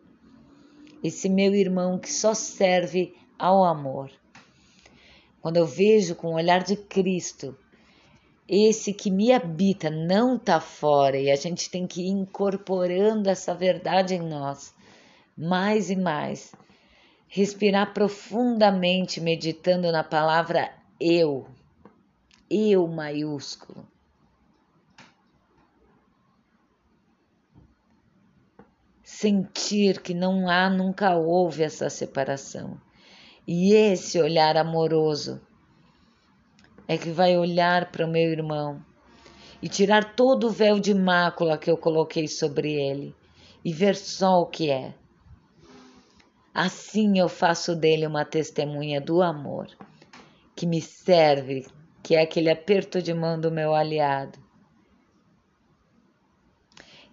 esse 1.04 1.28
meu 1.28 1.54
irmão 1.54 2.00
que 2.00 2.12
só 2.12 2.34
serve 2.34 3.14
ao 3.38 3.66
amor. 3.66 4.10
Quando 5.42 5.58
eu 5.58 5.68
vejo 5.68 6.16
com 6.16 6.28
o 6.28 6.36
olhar 6.36 6.64
de 6.64 6.78
Cristo, 6.78 7.58
esse 8.48 8.94
que 8.94 9.12
me 9.12 9.34
habita 9.34 9.90
não 9.90 10.38
está 10.38 10.62
fora 10.62 11.18
e 11.18 11.30
a 11.30 11.36
gente 11.36 11.70
tem 11.70 11.86
que 11.86 12.04
ir 12.04 12.10
incorporando 12.10 13.30
essa 13.30 13.54
verdade 13.54 14.16
em 14.16 14.22
nós, 14.22 14.74
mais 15.38 15.90
e 15.90 15.96
mais. 15.96 16.54
Respirar 17.28 17.94
profundamente, 17.94 19.20
meditando 19.20 19.92
na 19.92 20.04
palavra 20.04 20.72
eu, 21.00 21.48
eu 22.50 22.88
maiúsculo. 22.88 23.93
Sentir 29.24 30.02
que 30.02 30.14
não 30.14 30.50
há, 30.50 30.70
nunca 30.70 31.16
houve 31.16 31.64
essa 31.64 31.90
separação 31.90 32.78
e 33.48 33.74
esse 33.74 34.20
olhar 34.20 34.58
amoroso 34.58 35.40
é 36.90 36.98
que 36.98 37.10
vai 37.10 37.38
olhar 37.38 37.90
para 37.90 38.06
o 38.06 38.12
meu 38.12 38.30
irmão 38.30 38.84
e 39.62 39.70
tirar 39.70 40.14
todo 40.14 40.48
o 40.48 40.50
véu 40.50 40.78
de 40.78 40.94
mácula 40.94 41.58
que 41.58 41.72
eu 41.72 41.78
coloquei 41.78 42.28
sobre 42.28 42.74
ele 42.74 43.16
e 43.64 43.72
ver 43.72 43.96
só 43.96 44.42
o 44.42 44.46
que 44.46 44.70
é. 44.70 44.94
Assim 46.54 47.18
eu 47.18 47.30
faço 47.30 47.78
dele 47.78 48.06
uma 48.06 48.26
testemunha 48.26 49.00
do 49.00 49.22
amor 49.22 49.68
que 50.54 50.66
me 50.66 50.82
serve, 50.82 51.66
que 52.04 52.14
é 52.14 52.24
aquele 52.24 52.50
aperto 52.50 53.02
de 53.02 53.14
mão 53.14 53.40
do 53.40 53.50
meu 53.50 53.74
aliado. 53.74 54.43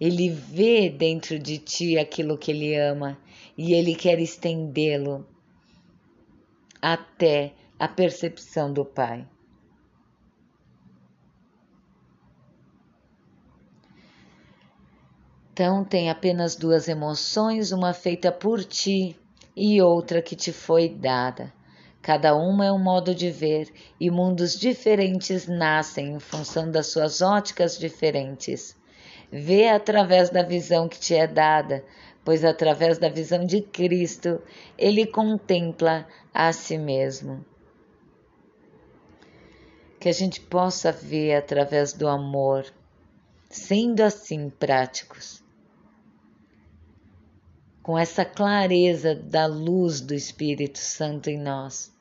Ele 0.00 0.30
vê 0.30 0.88
dentro 0.88 1.38
de 1.38 1.58
ti 1.58 1.98
aquilo 1.98 2.38
que 2.38 2.50
ele 2.50 2.74
ama 2.74 3.18
e 3.56 3.74
ele 3.74 3.94
quer 3.94 4.18
estendê-lo 4.18 5.26
até 6.80 7.52
a 7.78 7.86
percepção 7.86 8.72
do 8.72 8.84
Pai. 8.84 9.28
Então, 15.52 15.84
tem 15.84 16.08
apenas 16.08 16.56
duas 16.56 16.88
emoções, 16.88 17.70
uma 17.70 17.92
feita 17.92 18.32
por 18.32 18.64
ti 18.64 19.14
e 19.54 19.82
outra 19.82 20.22
que 20.22 20.34
te 20.34 20.52
foi 20.52 20.88
dada. 20.88 21.52
Cada 22.00 22.34
uma 22.34 22.64
é 22.64 22.72
um 22.72 22.82
modo 22.82 23.14
de 23.14 23.30
ver 23.30 23.70
e 24.00 24.10
mundos 24.10 24.58
diferentes 24.58 25.46
nascem 25.46 26.14
em 26.14 26.18
função 26.18 26.70
das 26.70 26.86
suas 26.86 27.20
óticas 27.20 27.78
diferentes. 27.78 28.74
Vê 29.32 29.68
através 29.68 30.28
da 30.28 30.42
visão 30.42 30.88
que 30.88 30.98
te 30.98 31.14
é 31.14 31.26
dada, 31.26 31.84
pois 32.24 32.44
através 32.44 32.98
da 32.98 33.08
visão 33.08 33.44
de 33.44 33.60
Cristo 33.60 34.42
ele 34.76 35.06
contempla 35.06 36.06
a 36.34 36.52
si 36.52 36.76
mesmo. 36.76 37.44
Que 40.00 40.08
a 40.08 40.12
gente 40.12 40.40
possa 40.40 40.90
ver 40.90 41.34
através 41.34 41.92
do 41.92 42.08
amor, 42.08 42.66
sendo 43.48 44.00
assim 44.00 44.50
práticos, 44.50 45.42
com 47.82 47.98
essa 47.98 48.24
clareza 48.24 49.14
da 49.14 49.46
luz 49.46 50.00
do 50.00 50.14
Espírito 50.14 50.78
Santo 50.78 51.28
em 51.28 51.38
nós, 51.38 51.92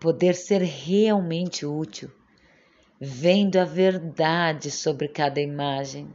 poder 0.00 0.34
ser 0.34 0.62
realmente 0.62 1.64
útil, 1.64 2.10
vendo 3.04 3.56
a 3.56 3.64
verdade 3.64 4.70
sobre 4.70 5.08
cada 5.08 5.40
imagem 5.40 6.08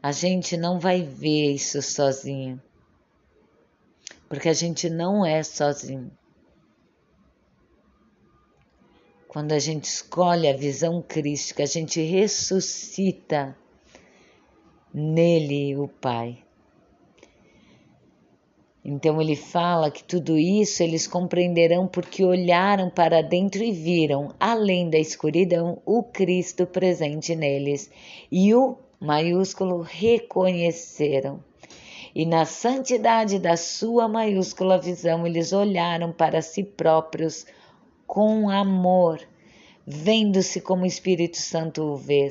a 0.00 0.12
gente 0.12 0.56
não 0.56 0.78
vai 0.78 1.02
ver 1.02 1.54
isso 1.54 1.82
sozinho, 1.82 2.62
porque 4.28 4.48
a 4.48 4.52
gente 4.52 4.88
não 4.88 5.26
é 5.26 5.42
sozinho. 5.42 6.12
Quando 9.26 9.50
a 9.50 9.58
gente 9.58 9.86
escolhe 9.86 10.46
a 10.46 10.56
visão 10.56 11.02
crística, 11.02 11.64
a 11.64 11.66
gente 11.66 12.00
ressuscita 12.00 13.58
nele 14.94 15.76
o 15.76 15.88
Pai. 15.88 16.44
Então 18.90 19.20
ele 19.20 19.36
fala 19.36 19.90
que 19.90 20.02
tudo 20.02 20.38
isso 20.38 20.82
eles 20.82 21.06
compreenderão 21.06 21.86
porque 21.86 22.24
olharam 22.24 22.88
para 22.88 23.22
dentro 23.22 23.62
e 23.62 23.70
viram, 23.70 24.34
além 24.40 24.88
da 24.88 24.98
escuridão, 24.98 25.82
o 25.84 26.02
Cristo 26.02 26.66
presente 26.66 27.36
neles 27.36 27.90
e 28.32 28.54
o 28.54 28.78
maiúsculo 28.98 29.82
reconheceram. 29.82 31.44
E 32.14 32.24
na 32.24 32.46
santidade 32.46 33.38
da 33.38 33.58
sua 33.58 34.08
maiúscula 34.08 34.78
visão, 34.78 35.26
eles 35.26 35.52
olharam 35.52 36.10
para 36.10 36.40
si 36.40 36.64
próprios 36.64 37.44
com 38.06 38.48
amor, 38.48 39.20
vendo-se 39.86 40.62
como 40.62 40.84
o 40.84 40.86
Espírito 40.86 41.36
Santo 41.36 41.82
o 41.82 41.94
vê. 41.94 42.30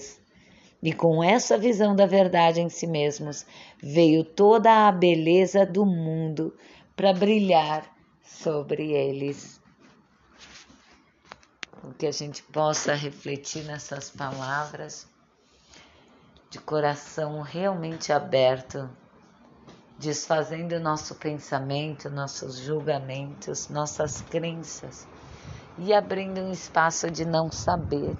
E 0.82 0.94
com 0.94 1.24
essa 1.24 1.58
visão 1.58 1.96
da 1.96 2.06
verdade 2.06 2.62
em 2.62 2.70
si 2.70 2.86
mesmos, 2.86 3.46
veio 3.82 4.24
toda 4.24 4.88
a 4.88 4.92
beleza 4.92 5.66
do 5.66 5.86
mundo 5.86 6.56
para 6.96 7.14
brilhar 7.14 7.84
sobre 8.24 8.92
eles. 8.92 9.60
Que 11.98 12.06
a 12.06 12.12
gente 12.12 12.44
possa 12.44 12.94
refletir 12.94 13.64
nessas 13.64 14.10
palavras 14.10 15.08
de 16.50 16.60
coração 16.60 17.42
realmente 17.42 18.14
aberto, 18.14 18.90
desfazendo 19.98 20.80
nosso 20.80 21.16
pensamento, 21.16 22.10
nossos 22.10 22.58
julgamentos, 22.58 23.68
nossas 23.68 24.22
crenças 24.22 25.08
e 25.78 25.94
abrindo 25.94 26.42
um 26.42 26.52
espaço 26.52 27.10
de 27.10 27.26
não 27.26 27.52
saber 27.52 28.16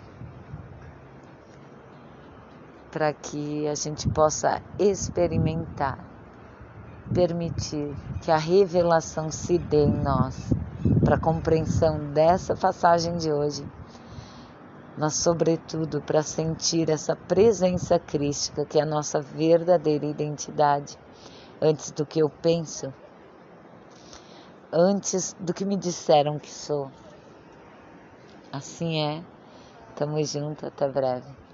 para 2.98 3.14
que 3.14 3.68
a 3.68 3.76
gente 3.76 4.08
possa 4.08 4.60
experimentar, 4.80 6.00
permitir 7.14 7.96
que 8.22 8.32
a 8.32 8.38
revelação 8.38 9.30
se 9.30 9.60
dê 9.60 9.84
em 9.84 10.02
nós 10.02 10.56
para 11.04 11.14
a 11.14 11.20
compreensão 11.20 12.12
dessa 12.12 12.56
passagem 12.56 13.16
de 13.18 13.32
hoje 13.32 13.64
mas, 14.98 15.14
sobretudo, 15.18 16.02
para 16.02 16.24
sentir 16.24 16.90
essa 16.90 17.16
presença 17.16 18.00
crística 18.00 18.66
que 18.66 18.80
é 18.80 18.82
a 18.82 18.86
nossa 18.86 19.22
verdadeira 19.22 20.08
identidade, 20.08 20.98
antes 21.62 21.92
do 21.92 22.04
que 22.04 22.18
eu 22.18 22.32
penso, 22.32 22.92
antes 24.74 25.36
do 25.40 25.54
que 25.54 25.64
me 25.64 25.78
disseram 25.78 26.40
que 26.40 26.50
sou. 26.50 26.90
Assim 28.52 29.00
é. 29.00 29.24
Tamo 29.96 30.24
junto, 30.24 30.66
até 30.66 30.90
breve. 30.90 31.47